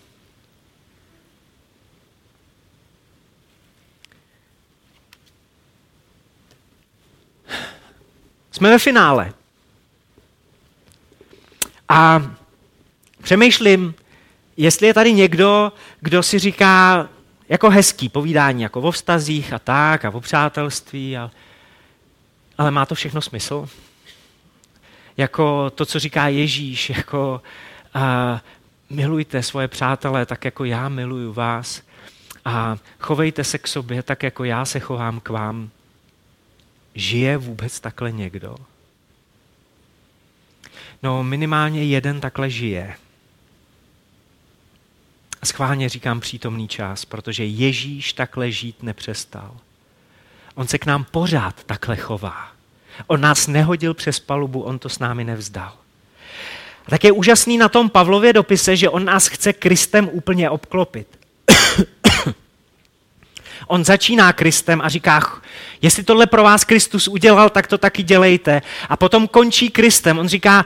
Jsme 8.51 8.69
ve 8.69 8.79
finále. 8.79 9.33
A 11.89 12.31
přemýšlím, 13.21 13.95
jestli 14.57 14.87
je 14.87 14.93
tady 14.93 15.13
někdo, 15.13 15.71
kdo 15.99 16.23
si 16.23 16.39
říká 16.39 17.09
jako 17.49 17.69
hezký 17.69 18.09
povídání, 18.09 18.61
jako 18.61 18.81
o 18.81 18.91
vztazích 18.91 19.53
a 19.53 19.59
tak, 19.59 20.05
a 20.05 20.09
o 20.09 20.21
přátelství, 20.21 21.17
a, 21.17 21.31
ale 22.57 22.71
má 22.71 22.85
to 22.85 22.95
všechno 22.95 23.21
smysl? 23.21 23.69
Jako 25.17 25.69
to, 25.69 25.85
co 25.85 25.99
říká 25.99 26.27
Ježíš, 26.27 26.89
jako 26.89 27.41
uh, 27.95 28.01
milujte 28.89 29.43
svoje 29.43 29.67
přátelé 29.67 30.25
tak, 30.25 30.45
jako 30.45 30.65
já 30.65 30.89
miluju 30.89 31.33
vás 31.33 31.81
a 32.45 32.77
chovejte 32.99 33.43
se 33.43 33.57
k 33.57 33.67
sobě 33.67 34.03
tak, 34.03 34.23
jako 34.23 34.43
já 34.43 34.65
se 34.65 34.79
chovám 34.79 35.19
k 35.19 35.29
vám. 35.29 35.69
Žije 36.95 37.37
vůbec 37.37 37.79
takhle 37.79 38.11
někdo? 38.11 38.55
No 41.03 41.23
minimálně 41.23 41.83
jeden 41.83 42.21
takhle 42.21 42.49
žije. 42.49 42.95
A 45.41 45.45
schválně 45.45 45.89
říkám 45.89 46.19
přítomný 46.19 46.67
čas, 46.67 47.05
protože 47.05 47.45
Ježíš 47.45 48.13
takhle 48.13 48.51
žít 48.51 48.83
nepřestal. 48.83 49.57
On 50.55 50.67
se 50.67 50.77
k 50.77 50.85
nám 50.85 51.03
pořád 51.03 51.63
takhle 51.63 51.95
chová. 51.95 52.51
On 53.07 53.21
nás 53.21 53.47
nehodil 53.47 53.93
přes 53.93 54.19
palubu, 54.19 54.61
on 54.61 54.79
to 54.79 54.89
s 54.89 54.99
námi 54.99 55.23
nevzdal. 55.23 55.73
A 56.85 56.89
tak 56.89 57.03
je 57.03 57.11
úžasný 57.11 57.57
na 57.57 57.69
tom 57.69 57.89
Pavlově 57.89 58.33
dopise, 58.33 58.75
že 58.75 58.89
on 58.89 59.05
nás 59.05 59.27
chce 59.27 59.53
Kristem 59.53 60.09
úplně 60.11 60.49
obklopit. 60.49 61.07
On 63.67 63.85
začíná 63.85 64.33
Kristem 64.33 64.81
a 64.81 64.89
říká, 64.89 65.41
jestli 65.81 66.03
tohle 66.03 66.27
pro 66.27 66.43
vás 66.43 66.63
Kristus 66.63 67.07
udělal, 67.07 67.49
tak 67.49 67.67
to 67.67 67.77
taky 67.77 68.03
dělejte. 68.03 68.61
A 68.89 68.97
potom 68.97 69.27
končí 69.27 69.69
Kristem. 69.69 70.19
On 70.19 70.27
říká, 70.27 70.65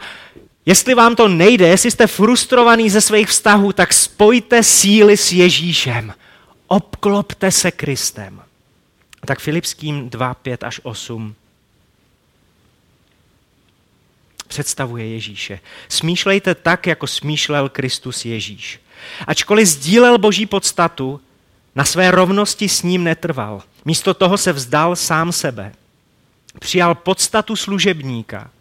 jestli 0.66 0.94
vám 0.94 1.16
to 1.16 1.28
nejde, 1.28 1.68
jestli 1.68 1.92
jste 1.92 2.08
frustrovaný 2.08 2.90
ze 2.90 3.02
svých 3.02 3.28
vztahů, 3.28 3.74
tak 3.74 3.94
spojte 3.94 4.64
síly 4.64 5.18
s 5.18 5.32
Ježíšem. 5.32 6.14
Obklopte 6.68 7.52
se 7.52 7.72
Kristem. 7.72 8.42
Tak 9.26 9.40
Filipským 9.40 10.10
2, 10.10 10.34
5 10.34 10.64
až 10.64 10.80
8 10.84 11.36
představuje 14.48 15.08
Ježíše. 15.08 15.60
Smýšlejte 15.90 16.56
tak, 16.56 16.88
jako 16.88 17.08
smýšlel 17.08 17.70
Kristus 17.70 18.26
Ježíš. 18.26 18.80
Ačkoliv 19.28 19.68
sdílel 19.68 20.18
boží 20.18 20.46
podstatu, 20.46 21.22
na 21.76 21.86
své 21.86 22.12
rovnosti 22.12 22.70
s 22.70 22.84
ním 22.84 23.04
netrval. 23.04 23.64
Místo 23.86 24.14
toho 24.14 24.38
se 24.38 24.54
vzdal 24.54 24.96
sám 24.96 25.32
sebe. 25.32 25.74
Přijal 26.60 26.96
podstatu 26.96 27.56
služebníka. 27.56 28.52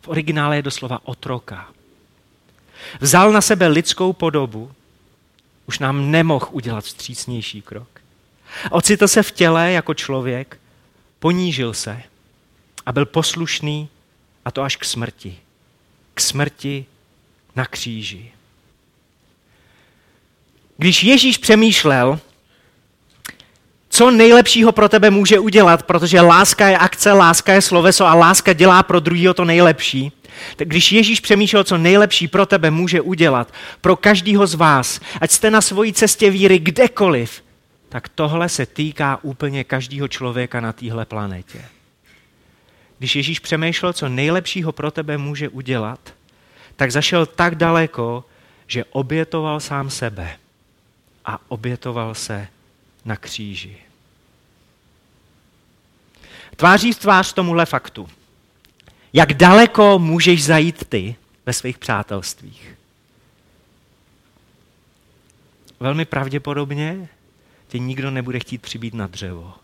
V 0.00 0.08
originále 0.08 0.56
je 0.56 0.62
doslova 0.62 1.00
otroka. 1.04 1.68
Vzal 3.00 3.32
na 3.32 3.40
sebe 3.40 3.66
lidskou 3.66 4.12
podobu. 4.12 4.72
Už 5.66 5.78
nám 5.78 6.10
nemohl 6.10 6.48
udělat 6.50 6.84
vstřícnější 6.84 7.62
krok. 7.62 7.88
Ocitl 8.70 9.08
se 9.08 9.22
v 9.22 9.32
těle 9.32 9.72
jako 9.72 9.94
člověk, 9.94 10.58
ponížil 11.18 11.74
se 11.74 12.02
a 12.86 12.92
byl 12.92 13.06
poslušný 13.06 13.88
a 14.44 14.50
to 14.50 14.62
až 14.62 14.76
k 14.76 14.84
smrti. 14.84 15.38
K 16.14 16.20
smrti 16.20 16.86
na 17.56 17.66
kříži. 17.66 18.32
Když 20.76 21.02
Ježíš 21.02 21.38
přemýšlel, 21.38 22.20
co 23.88 24.10
nejlepšího 24.10 24.72
pro 24.72 24.88
tebe 24.88 25.10
může 25.10 25.38
udělat, 25.38 25.82
protože 25.82 26.20
láska 26.20 26.68
je 26.68 26.78
akce, 26.78 27.12
láska 27.12 27.52
je 27.52 27.62
sloveso 27.62 28.06
a 28.06 28.14
láska 28.14 28.52
dělá 28.52 28.82
pro 28.82 29.00
druhého 29.00 29.34
to 29.34 29.44
nejlepší, 29.44 30.12
tak 30.56 30.68
když 30.68 30.92
Ježíš 30.92 31.20
přemýšlel, 31.20 31.64
co 31.64 31.78
nejlepší 31.78 32.28
pro 32.28 32.46
tebe 32.46 32.70
může 32.70 33.00
udělat, 33.00 33.52
pro 33.80 33.96
každého 33.96 34.46
z 34.46 34.54
vás, 34.54 35.00
ať 35.20 35.30
jste 35.30 35.50
na 35.50 35.60
svojí 35.60 35.92
cestě 35.92 36.30
víry 36.30 36.58
kdekoliv, 36.58 37.42
tak 37.88 38.08
tohle 38.08 38.48
se 38.48 38.66
týká 38.66 39.18
úplně 39.22 39.64
každého 39.64 40.08
člověka 40.08 40.60
na 40.60 40.72
téhle 40.72 41.04
planetě. 41.04 41.64
Když 43.00 43.16
Ježíš 43.16 43.38
přemýšlel, 43.38 43.92
co 43.92 44.08
nejlepšího 44.08 44.72
pro 44.72 44.90
tebe 44.90 45.18
může 45.18 45.48
udělat, 45.48 46.14
tak 46.76 46.92
zašel 46.92 47.26
tak 47.26 47.54
daleko, 47.54 48.24
že 48.66 48.84
obětoval 48.84 49.60
sám 49.60 49.90
sebe 49.90 50.36
a 51.24 51.38
obětoval 51.48 52.14
se 52.14 52.48
na 53.04 53.16
kříži. 53.16 53.76
Tváří 56.56 56.92
v 56.92 56.98
tvář 56.98 57.32
tomuhle 57.32 57.66
faktu. 57.66 58.08
Jak 59.12 59.34
daleko 59.34 59.98
můžeš 59.98 60.44
zajít 60.44 60.84
ty 60.88 61.16
ve 61.46 61.52
svých 61.52 61.78
přátelstvích? 61.78 62.74
Velmi 65.80 66.04
pravděpodobně 66.04 67.08
tě 67.68 67.78
nikdo 67.78 68.10
nebude 68.10 68.40
chtít 68.40 68.62
přibít 68.62 68.94
na 68.94 69.06
dřevo. 69.06 69.54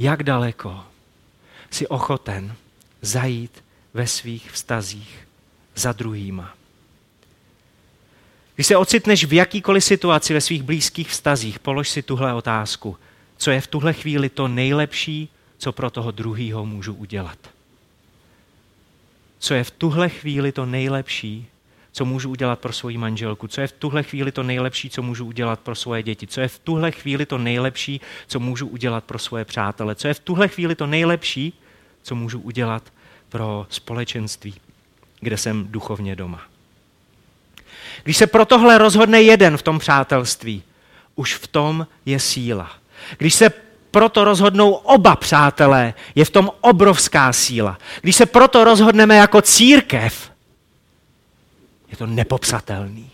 Jak 0.00 0.22
daleko 0.22 0.84
jsi 1.70 1.88
ochoten 1.88 2.54
zajít 3.02 3.64
ve 3.94 4.06
svých 4.06 4.50
vztazích 4.50 5.28
za 5.74 5.92
druhýma? 5.92 6.54
Když 8.54 8.66
se 8.66 8.76
ocitneš 8.76 9.24
v 9.24 9.32
jakýkoliv 9.32 9.84
situaci 9.84 10.34
ve 10.34 10.40
svých 10.40 10.62
blízkých 10.62 11.08
vztazích, 11.08 11.58
polož 11.58 11.88
si 11.88 12.02
tuhle 12.02 12.34
otázku. 12.34 12.96
Co 13.36 13.50
je 13.50 13.60
v 13.60 13.66
tuhle 13.66 13.92
chvíli 13.92 14.28
to 14.28 14.48
nejlepší, 14.48 15.28
co 15.58 15.72
pro 15.72 15.90
toho 15.90 16.10
druhýho 16.10 16.66
můžu 16.66 16.94
udělat? 16.94 17.38
Co 19.38 19.54
je 19.54 19.64
v 19.64 19.70
tuhle 19.70 20.08
chvíli 20.08 20.52
to 20.52 20.66
nejlepší, 20.66 21.46
co 21.92 22.04
můžu 22.04 22.30
udělat 22.30 22.58
pro 22.58 22.72
svoji 22.72 22.98
manželku? 22.98 23.48
Co 23.48 23.60
je 23.60 23.66
v 23.66 23.72
tuhle 23.72 24.02
chvíli 24.02 24.32
to 24.32 24.42
nejlepší, 24.42 24.90
co 24.90 25.02
můžu 25.02 25.24
udělat 25.24 25.60
pro 25.60 25.74
svoje 25.74 26.02
děti? 26.02 26.26
Co 26.26 26.40
je 26.40 26.48
v 26.48 26.58
tuhle 26.58 26.90
chvíli 26.90 27.26
to 27.26 27.38
nejlepší, 27.38 28.00
co 28.26 28.40
můžu 28.40 28.66
udělat 28.66 29.04
pro 29.04 29.18
svoje 29.18 29.44
přátele? 29.44 29.94
Co 29.94 30.08
je 30.08 30.14
v 30.14 30.20
tuhle 30.20 30.48
chvíli 30.48 30.74
to 30.74 30.86
nejlepší, 30.86 31.52
co 32.02 32.14
můžu 32.14 32.40
udělat 32.40 32.82
pro 33.28 33.66
společenství, 33.70 34.54
kde 35.20 35.36
jsem 35.36 35.66
duchovně 35.70 36.16
doma? 36.16 36.40
Když 38.02 38.16
se 38.16 38.26
pro 38.26 38.44
tohle 38.44 38.78
rozhodne 38.78 39.22
jeden 39.22 39.56
v 39.56 39.62
tom 39.62 39.78
přátelství, 39.78 40.62
už 41.14 41.34
v 41.34 41.46
tom 41.46 41.86
je 42.06 42.20
síla. 42.20 42.70
Když 43.18 43.34
se 43.34 43.50
proto 43.90 44.24
rozhodnou 44.24 44.70
oba 44.72 45.16
přátelé, 45.16 45.94
je 46.14 46.24
v 46.24 46.30
tom 46.30 46.50
obrovská 46.60 47.32
síla. 47.32 47.78
Když 48.00 48.16
se 48.16 48.26
proto 48.26 48.64
rozhodneme 48.64 49.16
jako 49.16 49.42
církev, 49.42 50.30
je 51.90 51.96
to 51.96 52.06
nepopsatelný. 52.06 53.10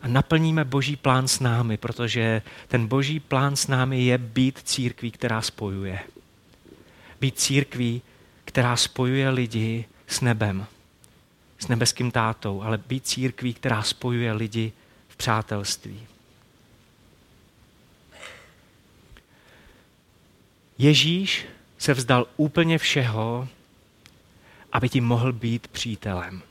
A 0.00 0.08
naplníme 0.08 0.64
boží 0.64 0.96
plán 0.96 1.28
s 1.28 1.40
námi, 1.40 1.76
protože 1.76 2.42
ten 2.68 2.86
boží 2.86 3.20
plán 3.20 3.56
s 3.56 3.66
námi 3.66 4.02
je 4.04 4.18
být 4.18 4.58
církví, 4.64 5.10
která 5.10 5.42
spojuje. 5.42 5.98
Být 7.20 7.38
církví, 7.38 8.02
která 8.44 8.76
spojuje 8.76 9.30
lidi 9.30 9.84
s 10.06 10.20
nebem 10.20 10.66
s 11.62 11.68
nebeským 11.68 12.10
tátou, 12.10 12.62
ale 12.62 12.78
být 12.78 13.06
církví, 13.06 13.54
která 13.54 13.82
spojuje 13.82 14.32
lidi 14.32 14.72
v 15.08 15.16
přátelství. 15.16 16.06
Ježíš 20.78 21.46
se 21.78 21.94
vzdal 21.94 22.26
úplně 22.36 22.78
všeho, 22.78 23.48
aby 24.72 24.88
ti 24.88 25.00
mohl 25.00 25.32
být 25.32 25.68
přítelem. 25.68 26.42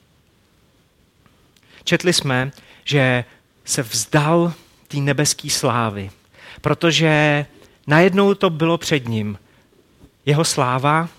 Četli 1.92 2.14
jsme, 2.14 2.52
že 2.84 3.26
se 3.66 3.84
vzdal 3.84 4.54
té 4.88 4.98
nebeské 4.98 5.50
slávy, 5.50 6.12
protože 6.62 7.46
najednou 7.88 8.34
to 8.34 8.50
bylo 8.50 8.78
před 8.78 9.08
ním. 9.08 9.40
Jeho 10.26 10.46
sláva 10.46 11.10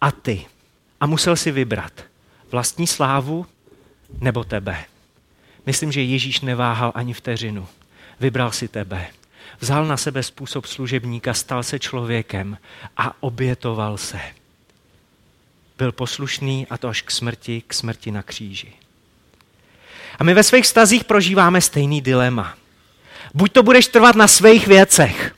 a 0.00 0.12
ty. 0.12 0.46
A 1.00 1.06
musel 1.06 1.36
si 1.36 1.50
vybrat 1.50 1.92
vlastní 2.50 2.86
slávu 2.86 3.46
nebo 4.20 4.44
tebe. 4.44 4.84
Myslím, 5.66 5.92
že 5.92 6.02
Ježíš 6.02 6.40
neváhal 6.40 6.92
ani 6.94 7.12
vteřinu. 7.12 7.68
Vybral 8.20 8.52
si 8.52 8.68
tebe. 8.68 9.06
Vzal 9.60 9.86
na 9.86 9.96
sebe 9.96 10.22
způsob 10.22 10.66
služebníka, 10.66 11.34
stal 11.34 11.62
se 11.62 11.78
člověkem 11.78 12.58
a 12.96 13.22
obětoval 13.22 13.96
se. 13.96 14.20
Byl 15.78 15.92
poslušný 15.92 16.66
a 16.66 16.78
to 16.78 16.88
až 16.88 17.02
k 17.02 17.10
smrti, 17.10 17.62
k 17.66 17.74
smrti 17.74 18.10
na 18.10 18.22
kříži. 18.22 18.83
A 20.18 20.24
my 20.24 20.34
ve 20.34 20.42
svých 20.42 20.66
stazích 20.66 21.04
prožíváme 21.04 21.60
stejný 21.60 22.00
dilema. 22.00 22.56
Buď 23.34 23.52
to 23.52 23.62
budeš 23.62 23.86
trvat 23.86 24.16
na 24.16 24.28
svých 24.28 24.66
věcech, 24.66 25.34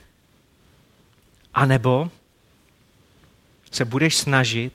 anebo 1.55 2.11
se 3.71 3.85
budeš 3.85 4.17
snažit 4.17 4.73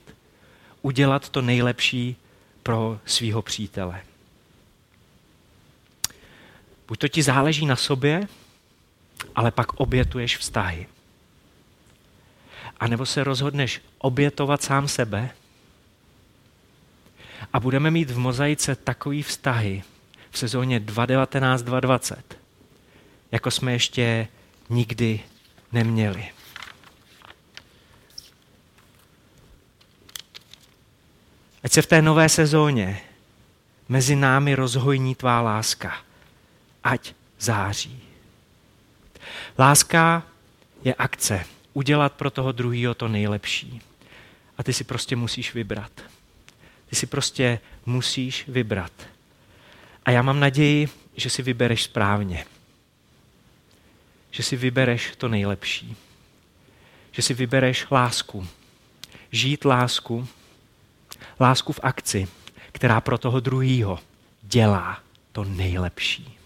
udělat 0.82 1.28
to 1.28 1.42
nejlepší 1.42 2.16
pro 2.62 3.00
svého 3.06 3.42
přítele. 3.42 4.00
Buď 6.88 6.98
to 6.98 7.08
ti 7.08 7.22
záleží 7.22 7.66
na 7.66 7.76
sobě, 7.76 8.28
ale 9.34 9.50
pak 9.50 9.72
obětuješ 9.72 10.36
vztahy. 10.36 10.86
A 12.80 12.88
nebo 12.88 13.06
se 13.06 13.24
rozhodneš 13.24 13.80
obětovat 13.98 14.62
sám 14.62 14.88
sebe 14.88 15.30
a 17.52 17.60
budeme 17.60 17.90
mít 17.90 18.10
v 18.10 18.18
mozaice 18.18 18.76
takový 18.76 19.22
vztahy 19.22 19.82
v 20.32 20.38
sezóně 20.38 20.80
2019-2020, 20.80 22.16
jako 23.32 23.50
jsme 23.50 23.72
ještě 23.72 24.28
nikdy 24.70 25.20
neměli. 25.72 26.28
Ať 31.64 31.72
se 31.72 31.82
v 31.82 31.86
té 31.86 32.02
nové 32.02 32.28
sezóně 32.28 33.00
mezi 33.88 34.16
námi 34.16 34.54
rozhojní 34.54 35.14
tvá 35.14 35.40
láska. 35.40 35.96
Ať 36.84 37.14
září. 37.38 38.02
Láska 39.58 40.22
je 40.84 40.94
akce. 40.94 41.44
Udělat 41.72 42.12
pro 42.12 42.30
toho 42.30 42.52
druhého 42.52 42.94
to 42.94 43.08
nejlepší. 43.08 43.80
A 44.58 44.62
ty 44.62 44.72
si 44.72 44.84
prostě 44.84 45.16
musíš 45.16 45.54
vybrat. 45.54 45.92
Ty 46.86 46.96
si 46.96 47.06
prostě 47.06 47.60
musíš 47.86 48.48
vybrat. 48.48 48.92
A 50.04 50.10
já 50.10 50.22
mám 50.22 50.40
naději, 50.40 50.88
že 51.16 51.30
si 51.30 51.42
vybereš 51.42 51.82
správně. 51.82 52.44
Že 54.30 54.42
si 54.42 54.56
vybereš 54.56 55.12
to 55.16 55.28
nejlepší. 55.28 55.96
Že 57.12 57.22
si 57.22 57.34
vybereš 57.34 57.86
lásku. 57.90 58.48
Žít 59.30 59.64
lásku, 59.64 60.28
lásku 61.40 61.72
v 61.72 61.80
akci, 61.82 62.28
která 62.72 63.00
pro 63.00 63.18
toho 63.18 63.40
druhýho 63.40 63.98
dělá 64.42 65.00
to 65.32 65.44
nejlepší. 65.44 66.41